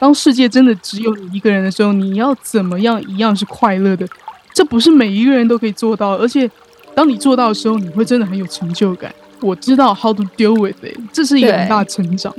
[0.00, 4.06] 当世界真的只有你一个人的时候，你要怎么样一样是快乐的？
[4.54, 6.50] 这不是每一个人都可以做到，而且
[6.94, 9.14] 当你做到的时候，你会真的很有成就感。
[9.40, 12.34] 我知道 how to deal with it，这是一个很大成长，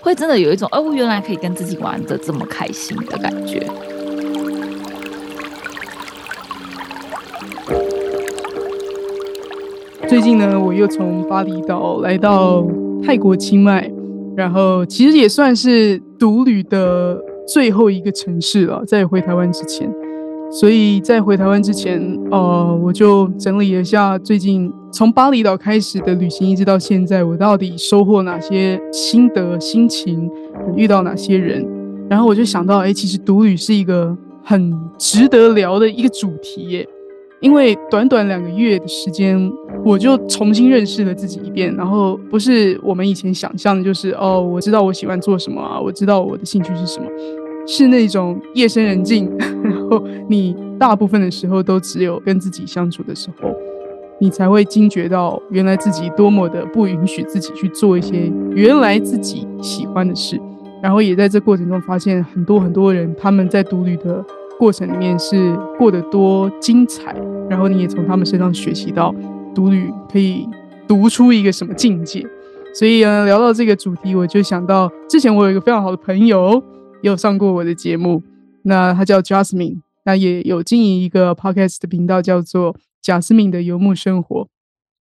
[0.00, 3.64] 会真的有一种哦，我原来可以跟自己玩的这么开心的感觉。
[10.08, 12.64] 最近呢，我又从巴厘岛来到
[13.04, 13.90] 泰国清迈，
[14.36, 19.92] 然后其实也算是独旅的最后一个城市了，在回台湾之前。
[20.50, 30.30] 所以在回台湾之前，呃，我就整理了一下最近从巴厘岛开始的旅行，一直到现在，我到底收获哪些心得、心情，
[30.76, 31.66] 遇到哪些人，
[32.08, 36.88] 然后我就想到，哎，其实独旅是一个很值得聊的一个主题耶。
[37.44, 39.38] 因为短短两个月的时间，
[39.84, 41.72] 我就重新认识了自己一遍。
[41.76, 47.06] 然后不是我们以前想象的，就是哦，我知道我喜欢做什么啊，我知道我的兴趣是什么。
[47.66, 49.30] 是那种夜深人静，
[49.62, 53.50] 然后你大部分的时候都只有跟自己相处的时候，
[54.18, 60.40] 你才会惊觉到原来自己多么的不允许自己去做一些原来自己喜欢的事，
[60.82, 64.24] 然后也在这过程中发现很多很多人他们在独旅的
[64.58, 67.14] 过程里面是过得多精彩，
[67.48, 69.14] 然后你也从他们身上学习到
[69.54, 70.48] 独旅可以
[70.88, 72.26] 读出一个什么境界。
[72.74, 76.62] 所以呢，聊到这个主题，我就想到之前我有一个非常好的朋友。
[77.02, 78.22] 也有上过我的节目，
[78.62, 84.48] 那他叫 Jasmine，那也有经营一个 podcast 的频道，叫做贾斯敏的游牧生活。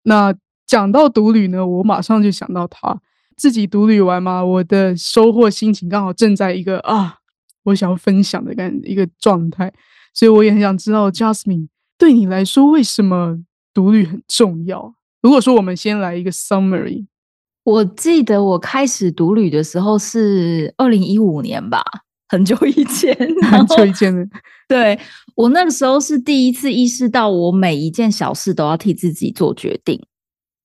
[0.04, 0.34] 那
[0.66, 2.98] 讲到独旅呢，我马上就想到他
[3.36, 7.18] 自己独旅完嘛，我的收获心情刚好正在一个啊，
[7.64, 9.72] 我想要分享的感一个状态，
[10.14, 13.38] 所以我也很想知道 Jasmine 对你来说为什么
[13.74, 14.94] 独旅很重要。
[15.22, 17.06] 如果说我们先来一个 summary。
[17.62, 21.84] 我记得我开始独旅的时候是二零一五年吧，
[22.28, 23.14] 很久以前，
[23.52, 24.26] 很久以前的。
[24.66, 24.98] 对
[25.36, 30.02] 我那个时候是第一次意识到，我每一件小事都要替自己做决定。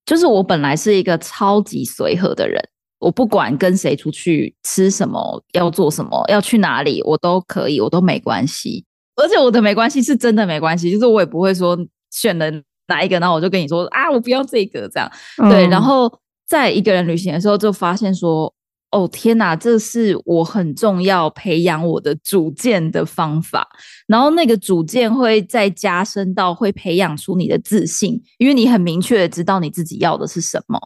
[0.05, 2.63] 就是我本来是一个超级随和的人，
[3.05, 8.83] 我不管跟谁出去吃什么，要做什么，要去哪里，我都可以，我都没关系。
[9.15, 11.77] 而且我的没关系是真的没关系，就是我也不会说
[12.09, 12.51] 选了
[12.87, 15.11] 哪一个，然后我就跟你说啊，我不要这个这样。
[15.49, 16.11] 对，然后。
[16.47, 18.53] 在一个人旅行的时候，就发现说
[18.93, 23.67] ：“哦天哪，这是我很重要培养我的主见的方法。
[24.05, 30.79] 然后那个主见会再加深到会培养出你的自信，因为你很明确的知道你自己要的是什么。”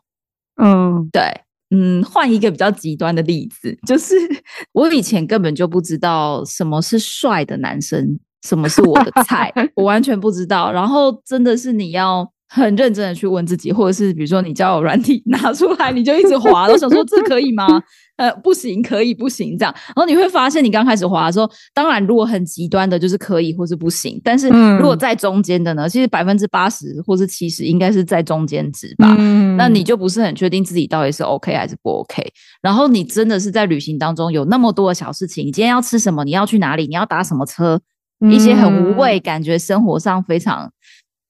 [0.63, 1.21] 嗯，对，
[1.71, 4.15] 嗯，换一个比较极端的例子，就是
[4.73, 10.71] 我以前根本就不知道什么是帅的男生，什么是我的菜，我完全不知道。
[10.71, 12.31] 然后真的是你要。
[12.51, 17.67] 很认真的去问自己，或者是比如说你交友软体 拿出来，你就一直滑，我想说这可以吗？
[18.19, 19.73] 呃，不行，可以，不行，这样。
[19.87, 24.19] 然后你会发现，你刚开始滑的时候，当然如果很极端的，就是可以或是不行。
[24.23, 29.15] 但是如果在中间的呢，其实百分之八十或是七十应该是在中间值吧。
[29.57, 32.21] 那你就不是很确定自己到底是 OK 还是不 OK。
[32.61, 36.25] 然后你真的是在旅行当中有那么多的小事情，你今天要吃什么？
[36.25, 36.85] 你要去哪里？
[36.87, 37.79] 你要搭什么车？
[38.29, 40.69] 一些很无谓，感觉生活上非常。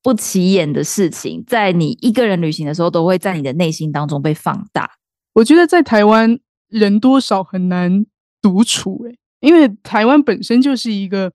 [0.01, 4.89] 不起眼的事情，在你一个人旅行的时候，都会在你的内心当中被放大。
[5.33, 6.39] 我觉得在台湾
[6.69, 8.05] 人多少很难
[8.41, 11.31] 独处，诶，因为台湾本身就是一个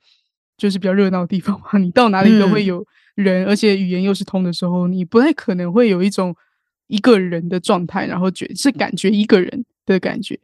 [0.56, 2.84] 就是比较热闹的地方嘛，你到哪里都会有
[3.14, 6.34] 人，而且语言又是通的时候，你不太可能会有一种
[6.86, 10.38] 一个人的状态，然后觉是感觉一个人的感觉。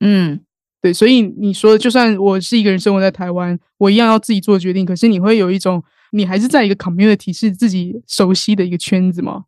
[0.00, 0.40] 嗯，
[0.80, 5.82] 对，所以你说，就算我是一个人生活在台湾，我一样要自己做决定，可是你会有一种。
[6.12, 9.44] 你还是在一个 community 是自己熟悉的一个圈子吗？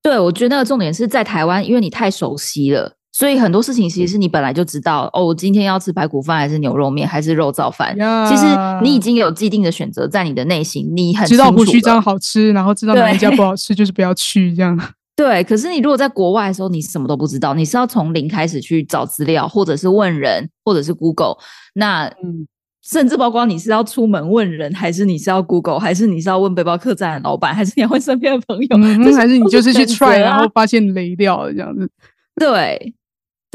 [0.00, 5.08] 对，我觉得那个重点是在台湾，因为你太熟悉了，所以很多事情其实是你本来就知道。
[5.14, 7.96] 哦，我今天要吃排骨饭还是牛肉面还是肉燥饭？
[8.28, 8.44] 其实
[8.82, 14.78] 你已经有既定的选择在你的内心，你很知道胡须章好吃，然后知道哪一家不好 吃，就是不要去这样。
[15.16, 21.36] 对，可是你如果在国外的时候，你什么都不知道，你是要从零开始去找资料，或者是问人，或者是 Google。
[21.74, 22.46] 那嗯。
[22.88, 31.90] 甚至包括你是要出门问人，还是你是要 Google，还是你是要问背包客栈的老板，还是你要问身边的朋友，还是你就是去 try，然后发现雷掉了这样子。
[32.36, 32.94] 对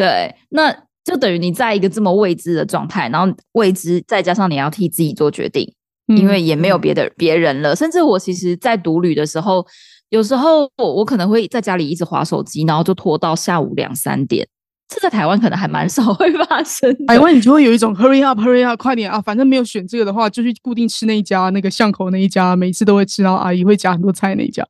[0.02, 5.72] 对，那就等于你在一个这么未知的状态，然后未知再加上你要替自己做决定，
[6.08, 7.76] 因为也没有别的别人了。
[7.76, 9.64] 甚至我其实，在独旅的时候，
[10.10, 14.48] 有时候我可能会在家里一直划手机，然后就拖到下午两三点。
[14.88, 16.96] 这在台湾可能还蛮 少会发生。
[17.06, 24.68] 台湾你就会有一种 hurry up hurry up 快点啊，反正没有选这个的话，就去固定吃那一家，那个巷口那一家，每次都会吃到阿姨会加很多菜那一家。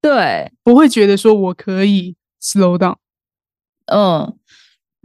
[0.00, 2.94] 对，不会觉得说我可以 slow down。
[3.86, 4.34] 嗯，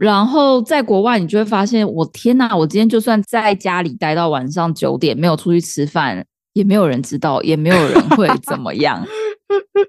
[0.00, 2.56] 然后在国外，你就会发现，我天哪！
[2.56, 6.24] 我今天就算在家里待到晚上九点，没有出去吃饭，
[6.54, 9.06] 也没有人知道，也没有人会怎么样。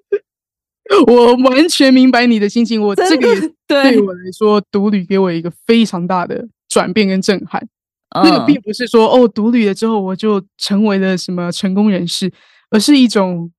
[1.08, 2.82] 我完全明白你的心情。
[2.82, 7.66] 我这个也对对我来说，独旅给我一个非常大的转变跟震撼。
[8.14, 12.30] 那个嗯并不是说哦，独旅了之后我就成为了什么成功人士，
[12.70, 13.50] 而是一种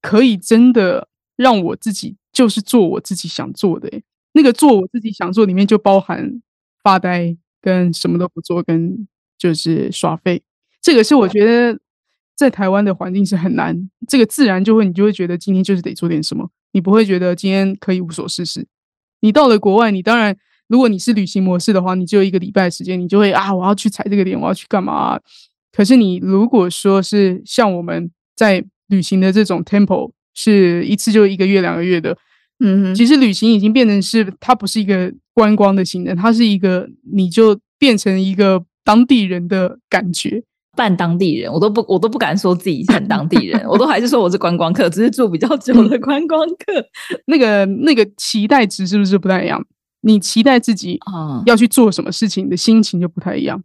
[0.00, 1.06] 可以真的
[1.36, 4.02] 让我自己就是做我自己想做的欸。
[4.36, 6.42] 那个做我自己想做里面就包含
[6.82, 10.42] 发呆跟什么都不做，跟就是耍废。
[10.82, 11.80] 这个是我觉得
[12.36, 18.66] 在台湾的环境是很难，这个自然就会你就会觉得今天就是得做点什么，你不会觉得今天可以无所事事。
[19.20, 20.36] 你到了国外，你当然
[20.68, 25.18] 如果你是旅行模式的话，你只有一个礼拜的时间，你就会啊，我要去踩这个点，我要去干嘛、
[25.72, 32.16] 可是你如果说是像我们在旅行的这种 tempo，是一次就一个月、两个月的，
[32.60, 40.42] 嗯哼，其实旅行已经变成是它不是一个观光的行程，它是一个你就变成一个当地人的感觉。
[40.76, 46.86] 半当地人，我都不我都不敢说自己很当地人， 我都还是说我是观光客，只是住比较久的观光客。
[47.28, 49.64] 那个那个期待值是不是不太一样？
[50.02, 53.62] 你期待自己啊、要去做什么事情的心情就不太一样。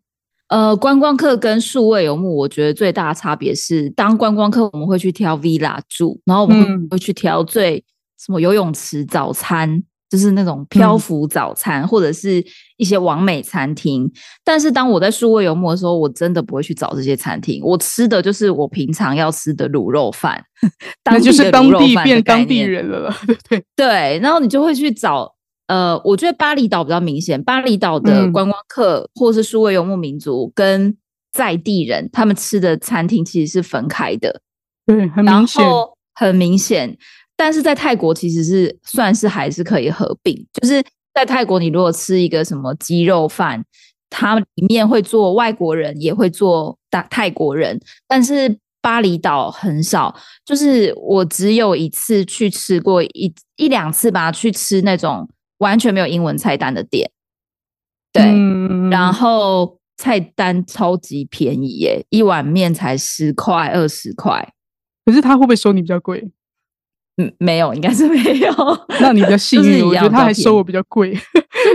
[0.48, 7.84] 呃，观光客跟数位游牧，我觉得最大的差别是，当观光客我们会去挑 villa 住，然后我们会去挑最
[8.24, 12.44] 什么游泳池早餐，就是那种漂浮早餐，或者是
[12.78, 14.08] 一些完美餐厅。
[14.44, 20.40] 但是当我在数位游牧的时候，我真的不会去找这些餐厅，我吃的就是我平常要吃的卤肉饭，
[21.06, 23.66] 那就是当地变当地人了了， 对对？
[23.76, 25.34] 对，然后你就会去找，
[25.66, 30.96] 呃，我觉得巴厘岛比较明显，巴厘岛的嗯观光客、或是数位游牧民族跟
[31.32, 34.42] 在地人，他们吃的餐厅其实是分开的，
[34.86, 35.66] 对，很然明显。
[36.14, 36.96] 很明显，
[37.44, 40.80] 但是在泰国其实是算是还是可以合并，就是
[41.12, 43.66] 在泰国，你如果吃一个什么鸡肉饭，
[44.12, 50.16] 它里面会做外国人，也会做大泰国人，但是巴厘岛很少，
[50.46, 55.28] 就是我只有一次去吃过一一两次吧，去吃那种
[55.58, 57.10] 完全没有英文菜单的店，
[58.14, 64.54] 对，嗯然后菜单超级便宜耶，一碗面才十块二十块。
[65.04, 66.32] 可是他会不会收你比较贵？
[67.18, 68.54] 嗯，没有，应该是没有。
[69.02, 71.18] 那你比较幸就是运，我觉得他还收我比较贵。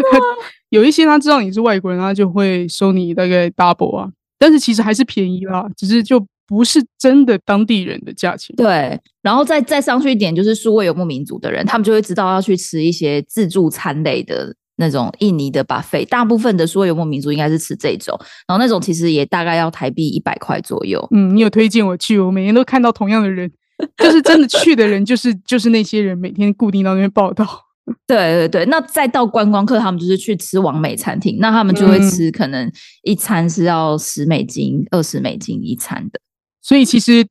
[0.71, 8.55] 有一些他知道你是外国人，他就会收你大概 double 啊，但是其实还是便宜啦，只是就不是真的当地人的价钱。
[8.57, 16.07] 对，然后再再上去一点，就是数位游牧民族的人，他们就会知道要去吃一些自助餐类的那种印尼的 buffet。
[16.07, 18.19] 大部分的数位游牧民族应该是吃这种，
[18.49, 21.07] 然后那种其实也大概要台币一百块左右。
[21.13, 23.51] 嗯，你有推荐我去，我每天都看到同样的人，
[23.97, 27.65] 就是真的去的人，就是就是那些人，每天固定到那边报道。
[28.05, 32.69] 对对对，那再到观光客，他们就是去吃完美餐厅，那他们就会嗯吃可能
[33.05, 36.19] 一餐是要十美金、二十美金一餐的。
[36.61, 37.25] 所以其实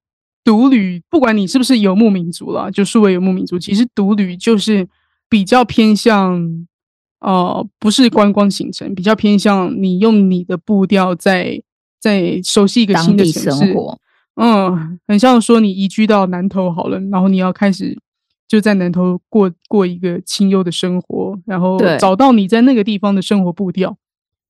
[0.46, 4.88] 独旅，不管你是不是游牧民族啦，就数位游牧民族，其实独旅就是
[5.28, 6.42] 比较偏向，
[7.20, 11.62] 呃，不是观光行程，比较偏向你用你的步调在
[12.00, 13.60] 在熟悉一个新的城市。
[13.60, 14.00] 生活，
[14.36, 17.98] 嗯，很像说你移居到南投好了，然后你要开始
[18.48, 23.96] 就在南投过过一个清幽的生活，然后找到你在那个地方的生活步调。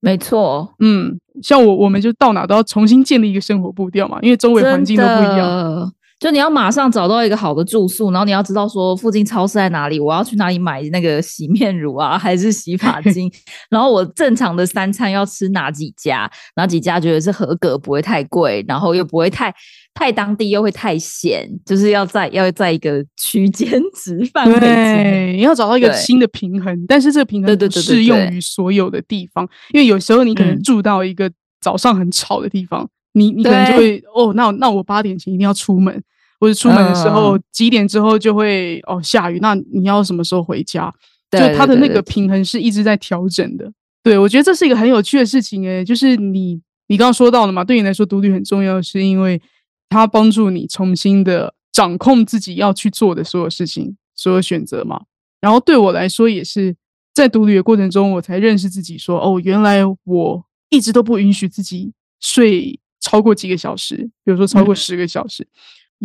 [0.01, 5.91] 没错，嗯，像我我们就到哪都要重新建立一个生活步调嘛，因为周围环境都不一样。
[6.27, 6.31] 样。
[6.31, 13.31] 就你要马上找到一个好的住宿，然后你要知道说附近超市在哪里，我要去哪里买那个洗面乳啊， 还是洗发 精，
[13.69, 19.53] 然后我正常的三餐要吃哪几家，哪几家觉得是合格，不会太贵，然后又不会太
[19.93, 25.03] 太当地，又会太咸，就是要在要在一个区间 值范围之内。
[25.03, 36.03] 对，你要找到一个新的平衡，但是这个平衡不对对对对适用于所有的地方，因为有时候你可能嗯住到一个早上很吵的地方，你你可能就会哦，那那我八点前一定要出门，
[36.45, 40.93] 或者出门的时候、嗯几点之后就会哦下雨，那你要什么时候回家？
[41.31, 43.71] 就对它的那个平衡是一直在调整的。
[44.03, 49.41] 对我觉得这是一个很有趣的事情诶，就是你你刚刚说到了嘛，对你来说独立很重要，是因为
[49.89, 55.01] 它帮助你重新的掌控自己要去做的所有事情、所有选择嘛。
[55.41, 56.75] 然后对我来说也是
[57.15, 65.47] 在独旅的过程中，我才认识自己说，哦，原来我一直都不允许自己睡超过几个小时，比如说超过嗯十个小时。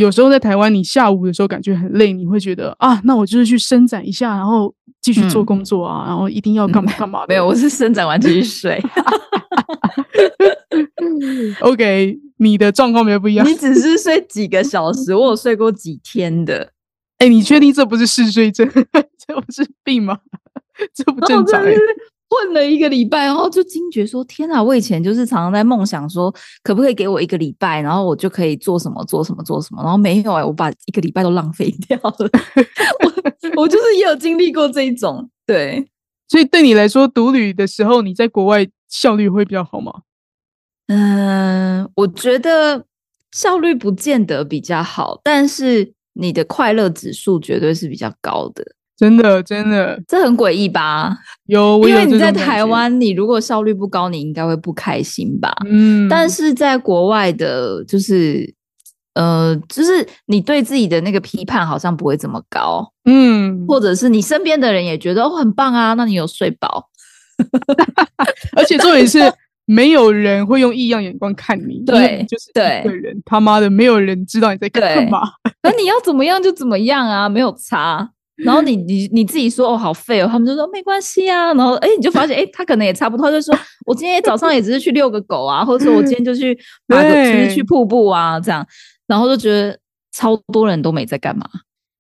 [0.01, 7.27] 有时候在台湾，你下午的时候感觉很累，你会觉得啊，那我就是去伸展一下，然后继续做嗯工作啊，然后一定要干嘛干嘛的。
[7.29, 8.81] 没有，我是伸展完继续睡。
[11.61, 13.47] OK，你的状况没有不一样。
[13.47, 16.73] 你只是睡几个小时，我有睡过几天的。
[17.19, 18.67] 哎、你确定这不是嗜睡症？
[19.27, 20.19] 这不是病吗？
[20.95, 21.63] 这不正常
[22.31, 24.63] 混了一个礼拜，然后就惊觉说：“天哪！
[24.63, 26.33] 我以前就是常常在梦想说，
[26.63, 32.31] 可不可以给我一个礼拜，然后我就可以做什么做什么做什么，然后没有哎，我把一个礼拜都浪费掉了。
[33.05, 35.91] 我我就是也有经历过这一种，对。
[36.29, 39.93] 所以对你来说，独旅的时候，你在国外效率会比较好吗？
[40.87, 42.85] 嗯，我觉得
[43.33, 48.65] 效率不见得比较好，但是你的快乐指数绝对是比较高的。
[49.01, 51.17] 真的，真的，这很诡异吧？
[51.47, 55.51] 有，因为你在台湾，你如果效率不高，你应该会不开心吧？
[55.65, 58.55] 嗯，但是在国外的，就是
[59.15, 66.91] 呃，就是你对自己的那个批判好像不会这么高，嗯，或者是你身边的人也觉得哦很棒啊，那你有睡饱，
[68.55, 69.19] 而且重点是
[69.65, 75.21] 没有人会用异样眼光看你，对，就是对人，他妈的没有人知道你在干嘛，
[75.63, 78.11] 那你要怎么样就怎么样啊，没有差。
[78.45, 81.53] 然后你你你自己说哦好废哦，他们就说没关系啊。
[81.55, 83.55] 然后哎你就发现哎他可能也差不多，他就说
[83.87, 88.67] 我今天早上也只是去遛个狗啊，或者说我今天就去 爬个去去瀑布啊这样，
[89.07, 89.79] 然后就觉得
[90.13, 91.45] 超多人都没在干嘛。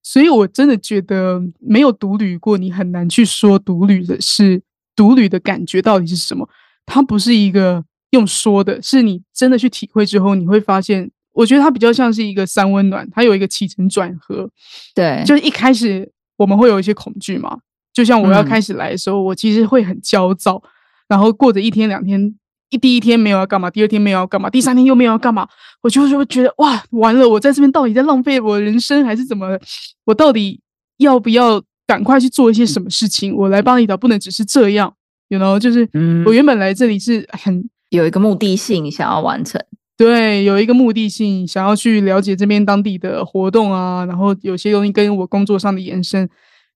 [0.03, 4.61] 所以我真的觉得没有独旅过，你很难去说独旅的是
[4.97, 6.49] 独旅的感觉到底是什么。
[6.87, 14.49] 它不是一个用说的，是你真的去体会之后，你会发现，我觉得它比较像是一个三温暖，它有一个起承转合。
[14.95, 16.11] 对，就是一开始。
[16.41, 17.59] 我们会有一些恐惧嘛？
[17.93, 20.63] 就像我要开始来的时候，我其实会很焦躁，
[21.07, 22.35] 然后过着一天两天，
[22.71, 25.47] 一第一天没有要干嘛，第二天没有要干嘛，第三天又没有要干嘛，
[25.83, 29.59] 我就会觉得哇，完了，我在这边到底在浪费我人生还是怎么？
[30.07, 30.59] 我到底
[30.97, 33.37] 要不要赶快去做一些什么事情？
[33.37, 34.95] 我来巴厘岛不能只是这样
[35.29, 35.87] ，you know，就是
[36.25, 39.61] 我原本来这里是很有一个目的性想要完成。
[40.01, 46.27] 对，有一个目的性，想要去了解这边当地的活动啊，然后有些东西跟我工作上的延伸。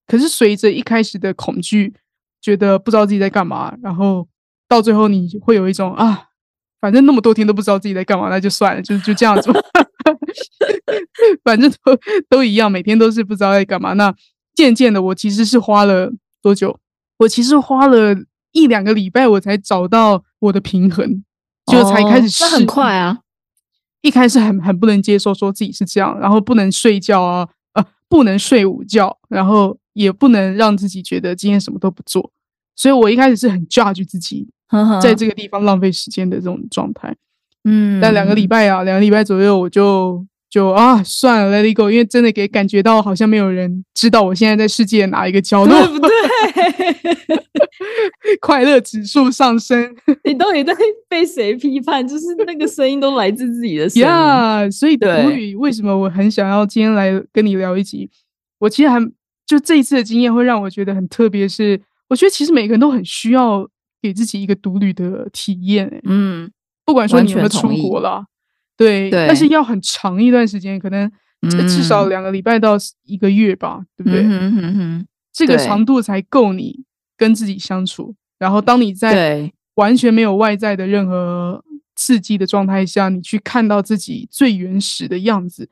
[0.07, 1.95] 可是随着一开始的恐惧，
[2.43, 4.29] 觉得不知道自己在干嘛，然后
[4.69, 6.25] 到最后你会有一种啊，
[6.83, 9.51] 反正那么多天都不知道自己在干嘛，那就算了，就就这样子，
[11.43, 13.95] 反正都都一样，每天都是不知道在干嘛。
[13.95, 14.15] 那
[14.55, 16.13] 渐渐的，我其实是花了
[16.43, 16.79] 多久？
[17.21, 18.15] 我其实花了
[18.53, 21.25] 一两个礼拜，我才找到我的平衡。
[21.75, 23.19] 就才开始那，很快啊！
[24.03, 32.31] 一开始很很不能接受，说自己是这样，然后不能睡觉啊，呃，不能睡午觉，然后也不能让自己觉得今天什么都不做。
[32.77, 34.49] 所以我一开始是很 judge 自己，
[35.03, 37.15] 在这个地方浪费时间的这种状态。
[37.65, 40.27] 嗯，但两个礼拜啊，两个礼拜左右，我就。
[40.55, 46.11] 就啊，算了，Let it go，因为真的给感觉到好像没有人知道我现在在世界哪一个角落，对不对？
[48.41, 49.93] 快乐指数上升，
[50.23, 50.73] 你到底在
[51.09, 52.07] 被谁批判？
[52.07, 54.07] 就是那个声音都来自自己的声音。
[54.07, 58.09] 呀，所以独语为什么我很想要今天来跟你聊一集？
[58.61, 59.01] 我其实还
[59.45, 63.69] 就这一次的经验会让我觉得很特别，是我觉得其实每个人都很需要
[64.01, 66.01] 给自己一个独旅的体验。
[66.05, 66.49] 嗯，
[66.85, 68.25] 不管说你有没有出国了。
[68.77, 71.11] 对，但是要很长一段时间，可能
[71.69, 74.25] 至少两个礼拜到一个月吧，对不对？
[75.33, 76.85] 这个长度才够你
[77.17, 78.15] 跟自己相处。
[78.39, 81.63] 然后，当你在完全没有外在的任何
[81.95, 85.71] 刺激的状态下，你去看到自己最原始的样子，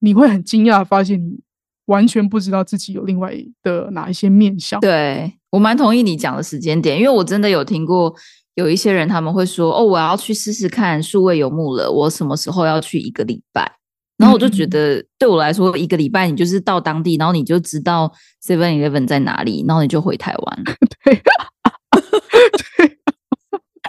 [0.00, 1.40] 你会很惊讶，发现你
[1.86, 4.80] 完全不知道自己有另外的哪一些面相。
[4.80, 8.14] 对我蛮同意你讲的时间点，因为我真的有听过。
[8.54, 11.90] 有一些人他们会说：“哦，我要去试试看数位游牧了。
[11.90, 13.78] 我什么时候要去一个礼拜？”
[14.16, 18.12] 然后我就觉得，对我来说，一个礼拜你就是到当地，然后你就知道
[18.46, 20.64] Seven Eleven 在哪里，然后你就回台湾。
[21.04, 21.20] 对，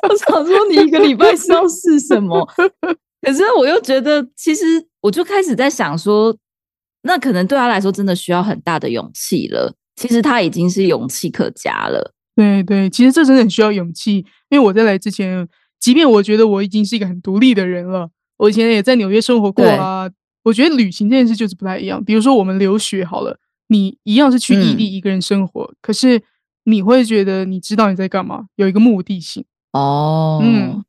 [0.09, 2.43] 我想说，你一个礼拜是要试什么？
[3.21, 4.63] 可是我又觉得，其实
[5.01, 6.35] 我就开始在想说，
[7.03, 9.75] 那可能对他来说真的需要很大的勇气了。
[9.95, 12.14] 其实他已经是勇气可嘉了。
[12.35, 14.17] 对对，其实这真的很需要勇气。
[14.49, 15.47] 因为我在来之前，
[15.79, 20.09] 即便我觉得我已经是一个很独立的人了，我以前也在纽约生活过啊。
[20.43, 22.03] 我觉得旅行这件事就是不太一样。
[22.03, 23.39] 比如说我们留学好了，
[23.69, 26.21] 你一样是去异地一个人生活，可是
[26.65, 30.41] 你会觉得你知道你在干嘛，有一个目的性哦。
[30.43, 30.83] 嗯，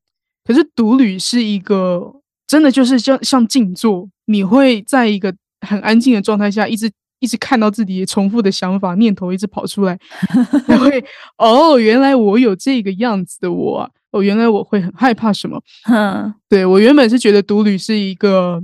[0.45, 6.91] 可是独旅是一个真的就是像像静坐，你会在一个很安静的状态下一直。
[7.21, 9.99] 一直看到自己重复的想法、念头一直跑出来，
[10.79, 11.05] 会
[11.39, 13.91] 哦，原来我有这个样子的我啊！
[14.13, 15.61] 哦，原来我会很害怕什么？
[15.91, 18.63] 嗯对我原本是觉得独旅是一个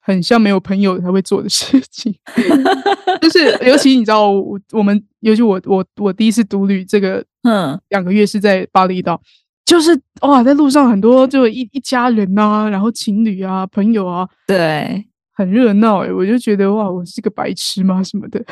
[0.00, 2.14] 很像没有朋友才会做的事情，
[3.20, 9.20] 就是尤其你知道，我我们尤其我我我第一次独旅这个嗯两个月是在巴厘岛，
[9.64, 15.06] 就是哇，在路上很多就一一家人啊，然后情侣啊、朋友啊，对。
[15.34, 18.42] 很热闹诶，我就觉得哇，我是个白痴吗什么的？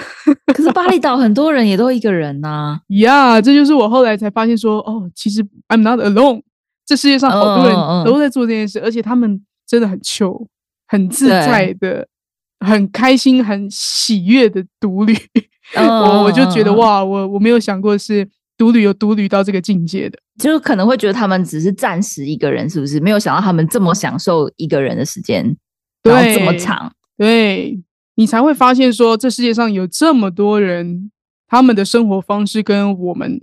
[0.53, 2.81] 可是巴厘岛很多人也都一个人呐。
[3.01, 6.43] 呀，这就是我后来才发现说，哦，其实 I'm not alone，
[6.85, 10.47] 这世界上好多人都在做这件事，而且他们真的很 chill，
[10.89, 12.09] 很自在的，
[12.61, 15.17] 很开心、很喜悦的独旅。
[15.77, 22.99] 我我就觉得哇，我我没有想过是独旅有独旅到这个境界的，就可能会觉得他们只是暂时一个人，是不是？
[22.99, 25.57] 没有想到他们这么享受一个人的时间。
[26.03, 27.81] 对，这么长，对
[28.17, 31.11] 你才会发现说，这世界上有这么多人，
[31.47, 33.41] 他们的生活方式跟我们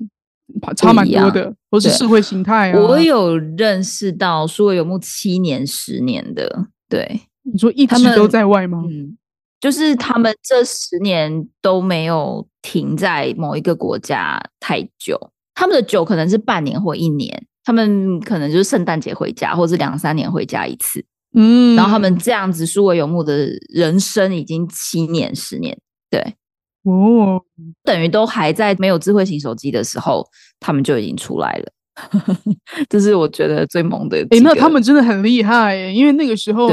[0.76, 2.80] 差蛮多的，或是社会形态啊。
[2.80, 8.84] 我有认识到苏维有木七年、十年的，对，你说一直都在外吗？
[8.90, 9.18] 嗯，
[9.60, 21.04] 就是他们这十年都没有停在某一个国家太久，他们的久可能是半年或一年，他们可能就是圣诞节回家，或是两三年回家一次。
[21.34, 25.78] 嗯，然后他们这样子数位游牧的人生已经七年、十年，
[26.10, 26.20] 对，
[26.84, 27.40] 哦，
[27.84, 30.26] 等于都还在没有智慧型手机的时候，
[30.60, 31.72] 他们就已经出来了。
[32.90, 34.18] 这是我觉得最猛的。
[34.32, 36.72] 哎，那他们真的很厉害，因为那个时候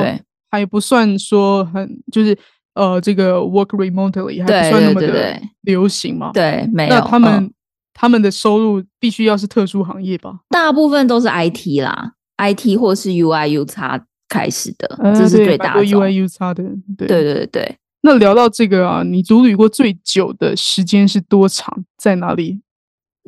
[0.50, 2.38] 还不算说很，就是
[2.75, 6.30] 呃，这个 work remotely 还不算那么的流行嘛。
[6.32, 6.94] 对，没有。
[6.94, 7.52] 那他们
[7.92, 10.40] 他们的收入必须要是特殊行业吧？
[10.48, 14.00] 大部分都是 IT 啦，IT 或是 UI、UX。
[14.28, 16.62] 开始的，这是最大的 U I U 差的，
[16.97, 17.76] 对对对对。
[18.02, 21.85] 那聊到这个啊，你独旅过最久的时间是多长？
[21.99, 22.61] 在哪里？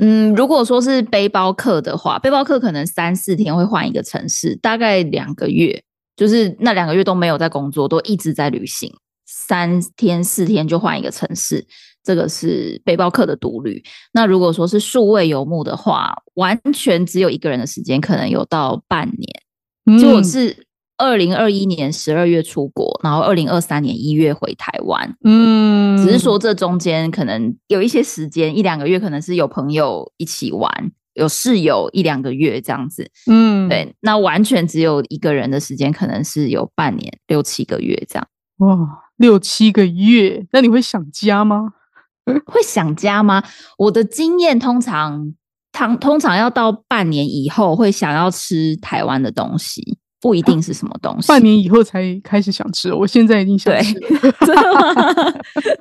[0.00, 5.82] 嗯，如果说是背包客的话，背包客可能三四天会换一个城市，大概两个月，
[6.16, 8.92] 就是那两个月都没有在工作，都一直在旅行，
[9.26, 11.66] 三天四天就换一个城市，
[12.04, 13.82] 这个是背包客的独旅。
[14.12, 20.67] 那如果说是数位游牧的话，完全只有一个人的时间，可能有到半年，就我是。
[20.98, 25.16] 二零二一年十二月出国，然后二零二三年一月回台湾。
[25.24, 30.70] 嗯，只是说这中间可能有一些时间，一两个月，可能是有朋友一起玩，
[31.14, 33.08] 有室友一两个月这样子。
[33.30, 38.26] 嗯，对，那完全只有一个人的时间，可能是有半年六七个月这样。
[38.58, 38.76] 哇，
[39.16, 41.74] 六七个月，那你会想家吗？
[42.44, 43.42] 会想家吗？
[43.78, 45.32] 我的经验通常，
[45.72, 49.98] 通通常要到半年以后会想要吃台湾的东西。
[50.20, 52.92] 不一定是什么东西，半年以后才开始想吃。
[52.92, 53.94] 我现在已经想吃，
[54.44, 55.34] 真的吗？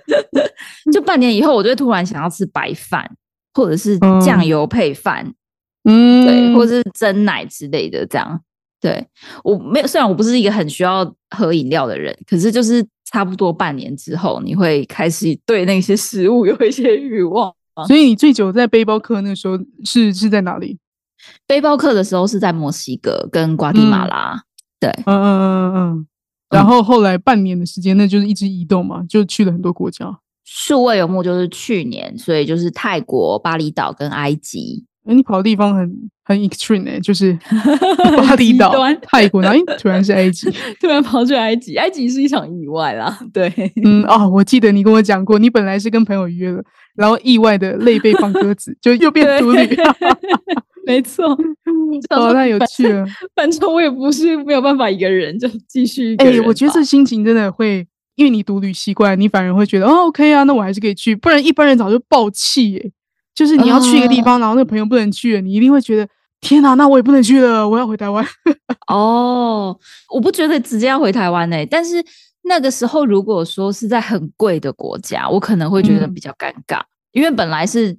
[0.93, 3.09] 就半年以后，我就会突然想要吃白饭，
[3.53, 5.33] 或者是酱油配饭，
[5.83, 8.05] 嗯，对，或者是蒸奶之类的。
[8.05, 8.39] 这样，
[8.79, 9.05] 对
[9.43, 9.87] 我没有。
[9.87, 17.51] 虽然我不是一个很需要喝饮料的人，可是就是差不多半年之后，你会开始对那些食物有一些欲望。
[17.87, 20.77] 所以你最久在背包客那时候是是在哪里？
[21.45, 24.41] 背包客的时候是在墨西哥跟瓜地马拉，
[24.79, 26.07] 对，嗯嗯嗯嗯，
[26.49, 30.19] 然后后来半年的时间，那就是一直移动嘛，就去了很多国家。
[30.43, 34.85] 数位游牧就是去年，所以就是泰国、巴厘岛跟埃及。
[35.05, 37.37] 哎，你跑的地方很很 extreme 哎，就是
[38.17, 40.49] 巴厘岛、泰国，然后突然是埃及，
[40.79, 43.17] 突然跑去埃及，埃及是一场意外啦。
[43.33, 43.51] 对，
[43.83, 46.63] 嗯哦，我记得你跟我讲过，你本来是跟朋友约了，
[46.95, 49.59] 然后意外的累被放鸽子，就又变独旅。
[50.87, 51.25] 没错，
[52.09, 53.05] 哦，太有趣了。
[53.35, 56.15] 反正我也不是没有办法一个人就继续。
[56.15, 61.13] 哎，我觉得这心情真的会，因为你独旅习惯，你反而会觉得哦，OK 啊，那我还是可以去。
[61.15, 62.91] 不然一般人早就爆气耶。
[63.35, 66.07] 就是你要去一个地方，然后那个朋友不能去了，你一定会觉得
[66.41, 68.25] 天哪，那我也不能去了，我要回台湾。
[68.87, 69.77] 哦，
[70.09, 71.65] 我不觉得直接要回台湾呢。
[71.69, 72.03] 但是
[72.45, 77.95] 那个时候如果说是在很贵的国家，我可能会觉得比较尴尬，因为本来是。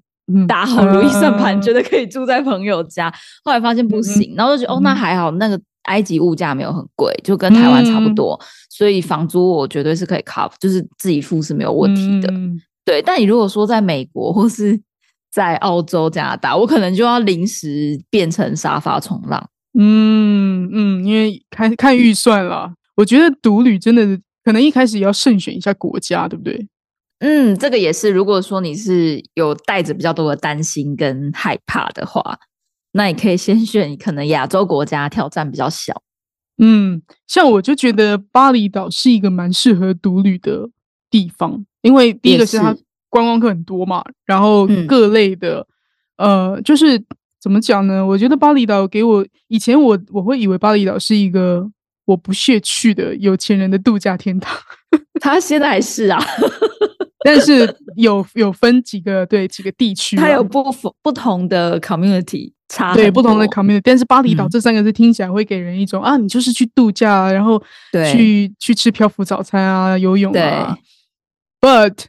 [0.47, 3.13] 打好如意算盘，觉得可以住在朋友家，
[3.45, 8.39] 后来发现不行，然后就觉得哦，那还好，那个埃及物价没有很贵，就跟台湾差不多，
[8.69, 12.33] 所以房租我绝对是可以 cover，就是自己付是没有问题的。
[12.85, 14.79] 对，但你如果说在美国或是
[15.31, 19.49] 在澳洲、加拿大，我可能就要临时变成沙发冲浪。
[19.79, 26.67] 嗯嗯，因为看看预算了，我觉得独旅真的可能一开始也要慎选一下国家，对不对？
[27.21, 28.11] 嗯，这个也是。
[28.11, 32.39] 如果说你是有带着比较多的担心跟害怕的话，
[32.93, 36.03] 那你可以先 选可能亚洲国家，挑战比较小。
[36.59, 40.69] 嗯，像我就觉得巴厘岛是一个蛮适合独旅的
[41.11, 42.77] 地方，因为第一个是它
[43.09, 45.67] 观光客很多嘛，然后各类的，
[46.19, 47.03] 呃，就是
[47.41, 48.05] 怎么讲呢？
[48.05, 51.69] 我觉得巴厘岛给我以前我我会以为巴厘岛是一个
[52.05, 54.57] 我不屑去的有钱人的度假天堂，
[55.21, 56.21] 他现在还是啊。
[57.29, 64.51] 但是有有分几个对几个地区啊，它有不不不同的 community 差对不同的 community，但是巴厘岛嗯。
[64.51, 67.63] 这三个字听起来会给人一种、啊，你就是去度假啊，然后
[67.93, 70.79] 对去去吃漂浮早餐啊，游泳啊。
[71.61, 72.07] But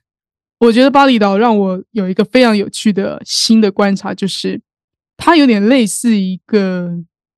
[0.60, 4.62] 我觉得巴厘岛让我有一个非常有趣的新的观察，就是
[5.18, 6.92] 它有点类似一个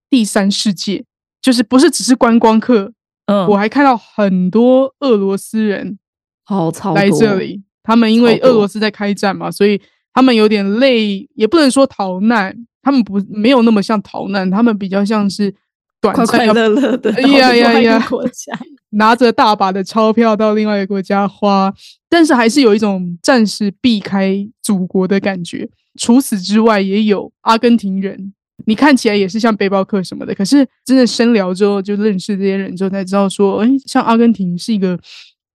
[0.10, 1.06] 第三世界，
[1.42, 2.92] 就是不是只是观光客，
[3.26, 5.98] 嗯，我还看到很多俄罗斯人
[6.44, 9.80] 好超来这里，他们因为俄罗斯在开战嘛，所以
[10.14, 15.54] 他们有点累，也不能说逃难，他们不没有那么像逃难，他们比较像是
[16.00, 18.54] 短快快乐乐的哎呀呀呀国家，
[18.92, 21.74] 拿着大把的钞票到另外一个国家花，
[22.10, 25.70] 但是还是有一种暂时避开祖国的感觉。
[26.00, 28.34] 除此之外，也有阿根廷人，
[28.66, 35.00] 你看起来也是像背包客什么的，可是真的深聊之后，就认识这些人之后才知道说，哎，像阿根廷是一个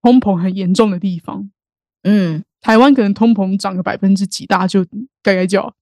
[0.03, 1.51] 通膨很严重的地方。
[2.07, 4.85] 嗯，台湾可能通膨涨个百分之几，大家就
[5.23, 5.73] 盖盖叫。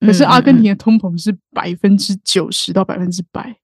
[0.00, 3.56] 可是阿根廷的通膨是百分之九十到百分之百，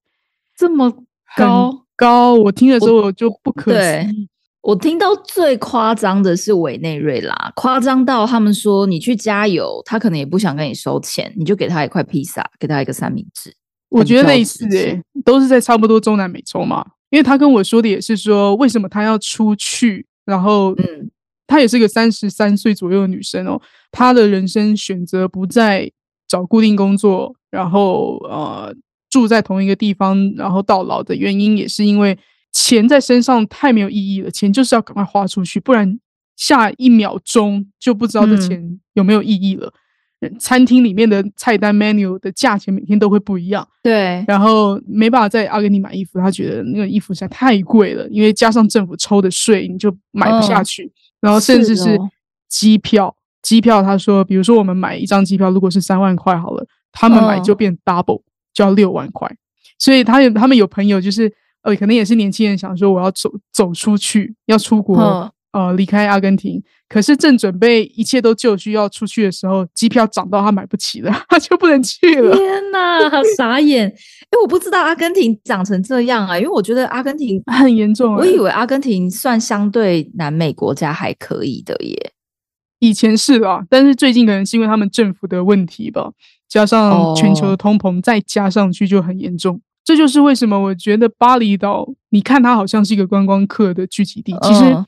[0.56, 0.92] 这么
[1.36, 1.84] 高。
[1.96, 2.34] 高。
[2.34, 4.28] 我听了之后我就不可思对议。
[4.60, 13.54] 我听到最夸张的是委内瑞拉，夸张到他们说你去加油，他可能也不想跟你收钱，你就给他一块披萨，给他一个三明治。
[13.88, 16.84] 我觉得很类似诶、较直接都是在差不多中南美洲嘛。
[17.10, 21.10] 因为他跟我说的也是说，为什么他要出去，然后嗯
[21.48, 25.90] 她也是个三十三岁左右的女生哦，她的人生选择不再
[26.28, 28.72] 找固定工作，然后呃
[29.10, 32.16] 住在同一个地方，然后到老的原因，也是因为
[32.52, 35.98] 钱在身上太没有意义了，钱就是要赶快花出去，不然
[36.36, 39.72] 下一秒钟就不知道这嗯钱有没有意义了。
[40.40, 50.92] 餐厅里面的菜单 menu 的价钱每天都会不一样，对，然后没办法在阿根廷买衣服，她觉得那个衣服实在太贵了，因为加上政府抽的税，你就买不下嗯去。
[51.20, 51.98] 然后甚至是
[52.48, 59.30] 机票，机票他说，比如说我们买一张机票，如果是三万块好了，他们买就嗯变 double，、就要六万块。
[59.78, 64.96] 所以他有他们有朋友就是呃，可能也是年轻人想说我要走走出去，要出国，
[65.52, 66.62] 嗯呃，离开阿根廷。
[66.88, 72.34] 可是正准备一切都就绪要出去的时候，机票涨到他买不起了，他就不能去了。
[72.34, 72.98] 天哪，
[73.36, 73.86] 傻眼！
[73.86, 82.12] 哎，我不知道阿根廷长成这样啊，因为我觉得阿根廷，很严重欸我以为阿根廷算相对南美国家还可以的耶。
[82.78, 86.10] 以前是啦，但是最近可能是因为他们政府的问题吧，
[86.48, 89.60] 加上全球的哦通膨，再加上去就很严重。
[89.84, 94.86] 这就是为什么我觉得巴厘岛，你看它好像是一个观光客的聚集地，其实嗯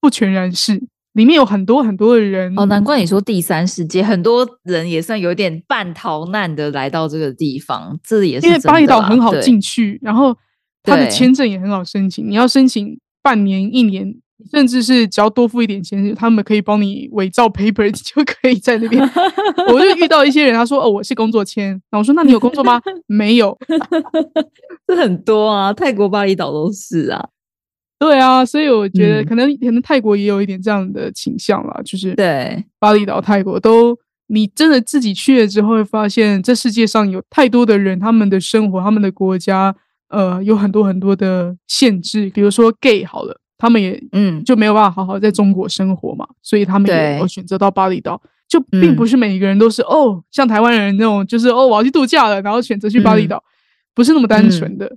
[0.00, 0.82] 不全然是，
[1.14, 2.52] 里面有很多很多的人。
[2.56, 10.36] 哦，难怪你说第三世界，很多人也算有点半逃难的来到这个地方，这也是因为巴厘岛很好对进去，然后
[10.82, 14.14] 他的对签证也很好申请，你要申请半年、一年，
[14.50, 19.02] 甚至是只要多付一点钱，他们可以帮你伪造 paper， 你就可以在那边。
[19.72, 23.56] 我就遇到一些人，他说：“哦，我是工作签。”然后我说：“那你有工作吗？”没有。
[24.86, 27.28] 这很多啊，泰国、巴厘岛都是啊。
[28.00, 29.26] 对啊，所以我觉得嗯。
[29.26, 33.94] 可能可能泰国也有一点这样的倾向啦，就是对，巴厘岛、泰国都，
[34.28, 39.76] 你真的自己去了之后，会发现这世界上有太多的人，他们的生活、他们的国家，
[40.08, 42.30] 呃，有很多很多的限制。
[42.30, 47.18] 比如说 gay 好了，他们也嗯，就没有办法好好在中国生活嘛，所以他们也对。
[47.18, 48.20] 有选择到巴厘岛。
[48.48, 48.96] 就并嗯。
[48.96, 53.28] 不是每一个人都是、哦，像台湾人那种，就是哦，我要去度假了，然后选择去巴厘嗯。
[53.28, 53.44] 岛，
[53.94, 54.90] 不是那么单纯的。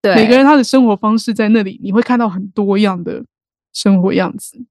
[0.00, 3.24] 对，每个人他的生活方式在那里，你会看到很多样的
[3.72, 4.64] 生活样子。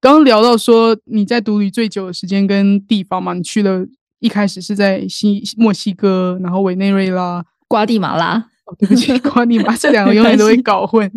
[0.00, 3.86] 刚刚聊到说你在独旅最久的时间跟地方嘛，你去了
[4.18, 11.10] 一开始是在西墨西哥，然后委内瑞拉，瓜地马拉，哦，对不起，瓜地马这两个永远都会搞混。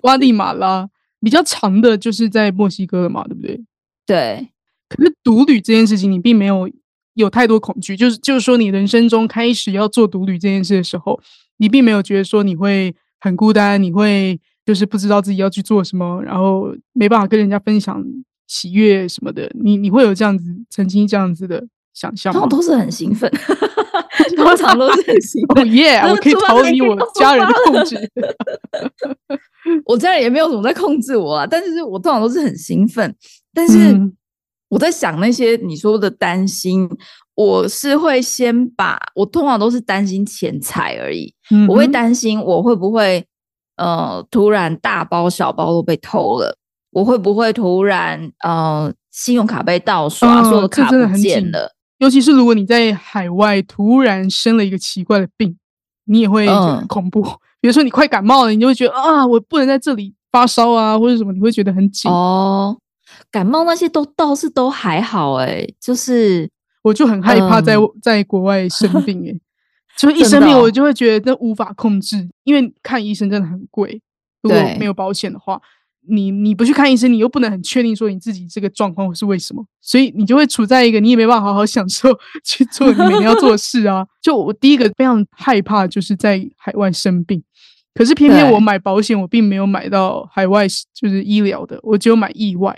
[0.00, 0.88] 瓜地马拉
[1.20, 3.60] 比较长的就是在墨西哥了嘛，对不对？
[4.06, 4.48] 对，
[4.88, 6.70] 可是独旅这件事情，你并没有
[7.14, 11.20] 有太多恐惧，就是就是说，你人生中开始要做独旅这件事的时候，
[11.58, 18.02] 你并没有觉得说你会很孤单，你会就是不知道自己要去做什么，然后没办法跟人家分享
[18.46, 19.50] 喜悦什么的。
[19.62, 22.58] 你你会有这样子曾经这样子的想象吗通常？
[22.58, 23.30] 都是很兴奋，
[24.36, 25.72] 通常都是很兴哦奋。
[25.72, 26.00] 耶！
[26.02, 27.96] 那我可以逃离我家人的控制。
[29.86, 33.14] 我家人也没有什么在控制我啊，但是我通常都是很兴奋。
[33.54, 34.12] 但是嗯
[34.68, 36.88] 我在想那些你说的担心，
[37.36, 41.32] 我是会先把我通常都是担心钱财而已，
[41.68, 43.24] 我会担心我会不会
[43.76, 46.56] 呃突然大包小包都被偷了，
[46.90, 51.72] 我会不会突然呃信用卡被盗刷，嗯所有的卡不见了。
[51.98, 55.56] 尤其是如果你在海外突然生了一个奇怪的病，
[56.06, 57.22] 你也会很嗯恐怖。
[57.60, 62.10] 比如说你快感冒了，你就会觉得啊，我不能在这里发烧啊，或者什么，你会觉得很紧。
[62.10, 62.76] 哦，
[63.30, 66.50] 感冒那些都倒是都还好哎、就是
[66.82, 69.40] 我就很害怕在、嗯在国外生病诶、
[69.96, 74.02] 就一生病我就会觉得那无法控制，因为看医生真的很贵，
[74.42, 75.60] 如果没有保险的话。
[76.08, 82.08] 你你不去看医生，你又不能很确定说你自己这个状况是为什么，所以你就会处在一个你也没办法好好享受
[82.44, 84.06] 去做你每天要做的事啊。
[84.22, 87.42] 就我第一个非常害怕就是在海外生病，
[87.94, 92.76] 可是偏偏我买保险，我并没有买到海外就是医疗的，我只有买意外。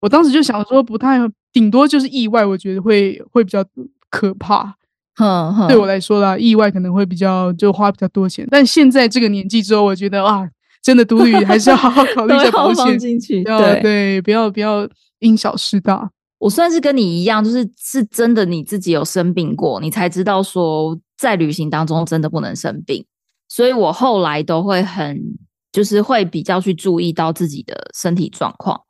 [0.00, 1.18] 我当时就想说，不太
[1.52, 3.64] 顶多就是意外，我觉得会会比较
[4.10, 4.76] 可怕。
[5.16, 10.48] 哼哼，对我来说啦，意外可能会比较就花比较多钱，但现在这个年纪之后，我觉得啊，
[10.88, 13.42] 真的独旅还是要好好考虑一下 都要保险，进去。
[13.42, 16.10] 要对，对，不要不要因小失大。
[16.38, 23.04] 我算是跟你一样，就是是真的你自己有生病过，你才知道说在旅行当中真的不能生病，
[23.48, 25.20] 所以我后来都会很。
[25.70, 28.80] 就是会比较去注意到自己的身体状况，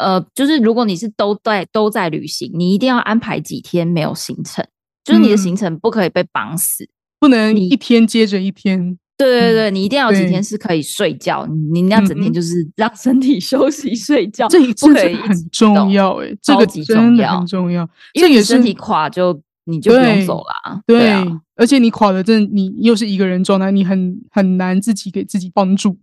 [0.00, 4.66] 呃，就是如果你是都在都在旅行，你一定要安排几天没有行程，
[5.04, 6.88] 就是你的嗯行程不可以被绑死，
[7.20, 8.98] 不能你一天接着一天。
[9.16, 17.88] 嗯对对对，你一定要有几天是可以睡觉，你你那整嗯哼天就是让身体 休息睡觉，这一次很重动，要诶、这个真的很重要。
[18.14, 20.82] 因为你身体垮就你就不用走啦。
[20.84, 21.24] 对，啊，
[21.54, 25.96] 而且你垮了，真的你又是一个人状态，你很很难自己给自己帮助。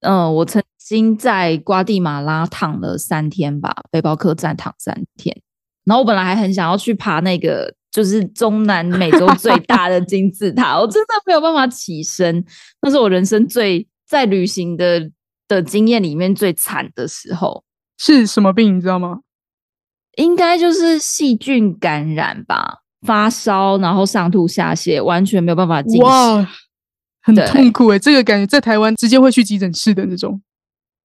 [0.00, 5.38] 嗯，我曾经在瓜地马拉躺了三天吧，背包客栈躺三天，
[5.84, 7.74] 然后我本来还很想要去爬那个。
[7.94, 12.44] 就是中南美洲最 大的金字塔，我真的没有办法起身，
[12.82, 15.08] 那是我人生最在旅行的
[15.46, 17.62] 的经验里面最惨的时候。
[17.96, 19.20] 是什么病你知道吗？
[20.16, 26.02] 应该就是细菌感染吧，发烧，然后上吐下泻，完全没有办法进食。
[26.02, 26.48] 哇，
[27.22, 30.42] 很痛苦诶、这个感觉在台湾直接会去急诊室的那种，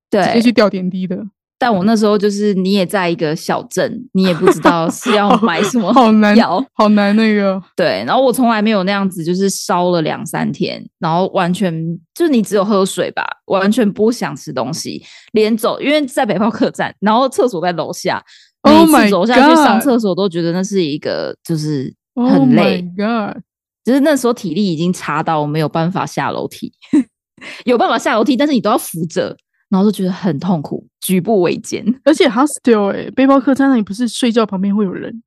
[0.09, 1.23] 对直接去对，吊点滴的。
[1.59, 6.63] 但我那时候就是你也在一个小镇，你也不知道是要买什么好难药。
[6.73, 7.61] 好难那个。
[7.75, 11.71] 对，然后我从来没有那样子，就是烧了两三天，然后完全
[12.15, 18.23] 就是你只有喝水吧，完全不想吃东西，连走，因为在北方客栈，然后厕所在楼下，
[18.63, 22.81] 每 Oh 次走下去上厕所都觉得那是一个就是很 Oh 累。
[22.97, 23.41] god！
[23.83, 26.71] 就是那时候体力已经差到我没有办法下楼梯，
[27.65, 29.35] 有办法下楼梯，但是你都要扶着，
[29.69, 31.85] 然后就觉得很痛苦，举步维艰。
[32.03, 35.21] 而且 hostel 哎、背包客栈那里不是睡觉旁边会有人，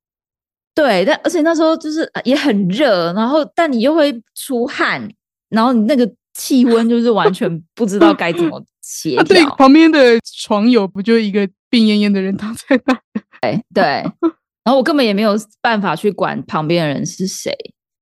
[0.75, 5.09] 对，但而且那时候就是呃也很热，然后但你又会出汗，
[5.49, 9.99] 然后你那个气温就是完全不知道该怎么协 啊，对，旁边的
[10.41, 12.99] 床友不就一个病恹恹的人 躺在那？
[13.73, 13.83] 对，
[14.63, 17.53] 然后我根本也没有办法去管旁边的人是谁。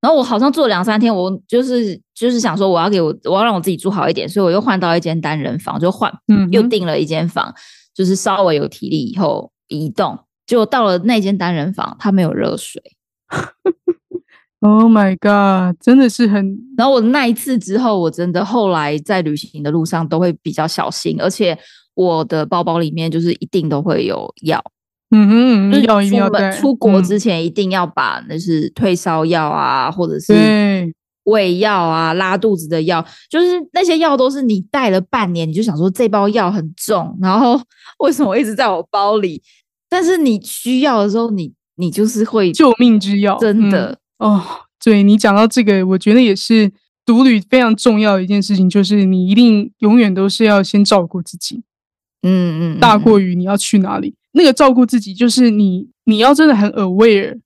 [0.01, 7.53] 然后我好像住了两三天，我就是就是想说，我要给我我要让我自己住好一点，所以我又换到一间单人房，就换嗯又订了一间房，
[7.93, 10.17] 就是稍微有体力以后移动。
[10.47, 12.81] 结果到了那间单人房，它没有热水。
[14.63, 15.75] Oh my god！
[15.81, 21.57] 真的是很然后我那一次之后，我真的后来在旅行的路上都会比较小心，而且
[21.95, 24.63] 我的包包里面就是一定都会有药，
[25.11, 26.51] 嗯哼，就是药一定要带。
[26.51, 30.93] 出国嗯之前一定要把那是退烧药啊，或者是对
[31.25, 37.61] 胃药啊、拉肚子的药，就是那些药都是你带了半年，你就想说这包药很重，然后
[37.99, 39.41] 为什么一直在我包里？
[39.89, 44.43] 但是你需要的时候，你你就是会救命之药，真的嗯、哦。
[44.83, 46.71] 对你讲到这个，我觉得也是
[47.05, 51.61] 独旅非常重要的一件事情，就是你一定永远都是要先照顾自己，
[52.23, 54.15] 嗯嗯大嗯过于你要去哪里。
[54.33, 57.39] 那个照顾自己，就是你你要真的很 aware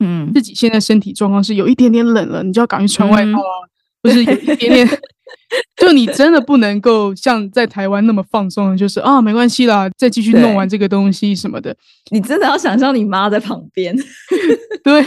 [0.00, 3.54] 嗯自己现在身体状况是有一点点冷了，你就要赶快穿外套啊，
[4.02, 4.88] 或是有一点点，
[5.76, 11.76] 就你真的不能够像在台湾那么放松，就是啊没关系啦，再继续弄完这个东西什么的。
[12.10, 13.96] 你真的要想象你妈在旁边，
[14.82, 15.04] 对，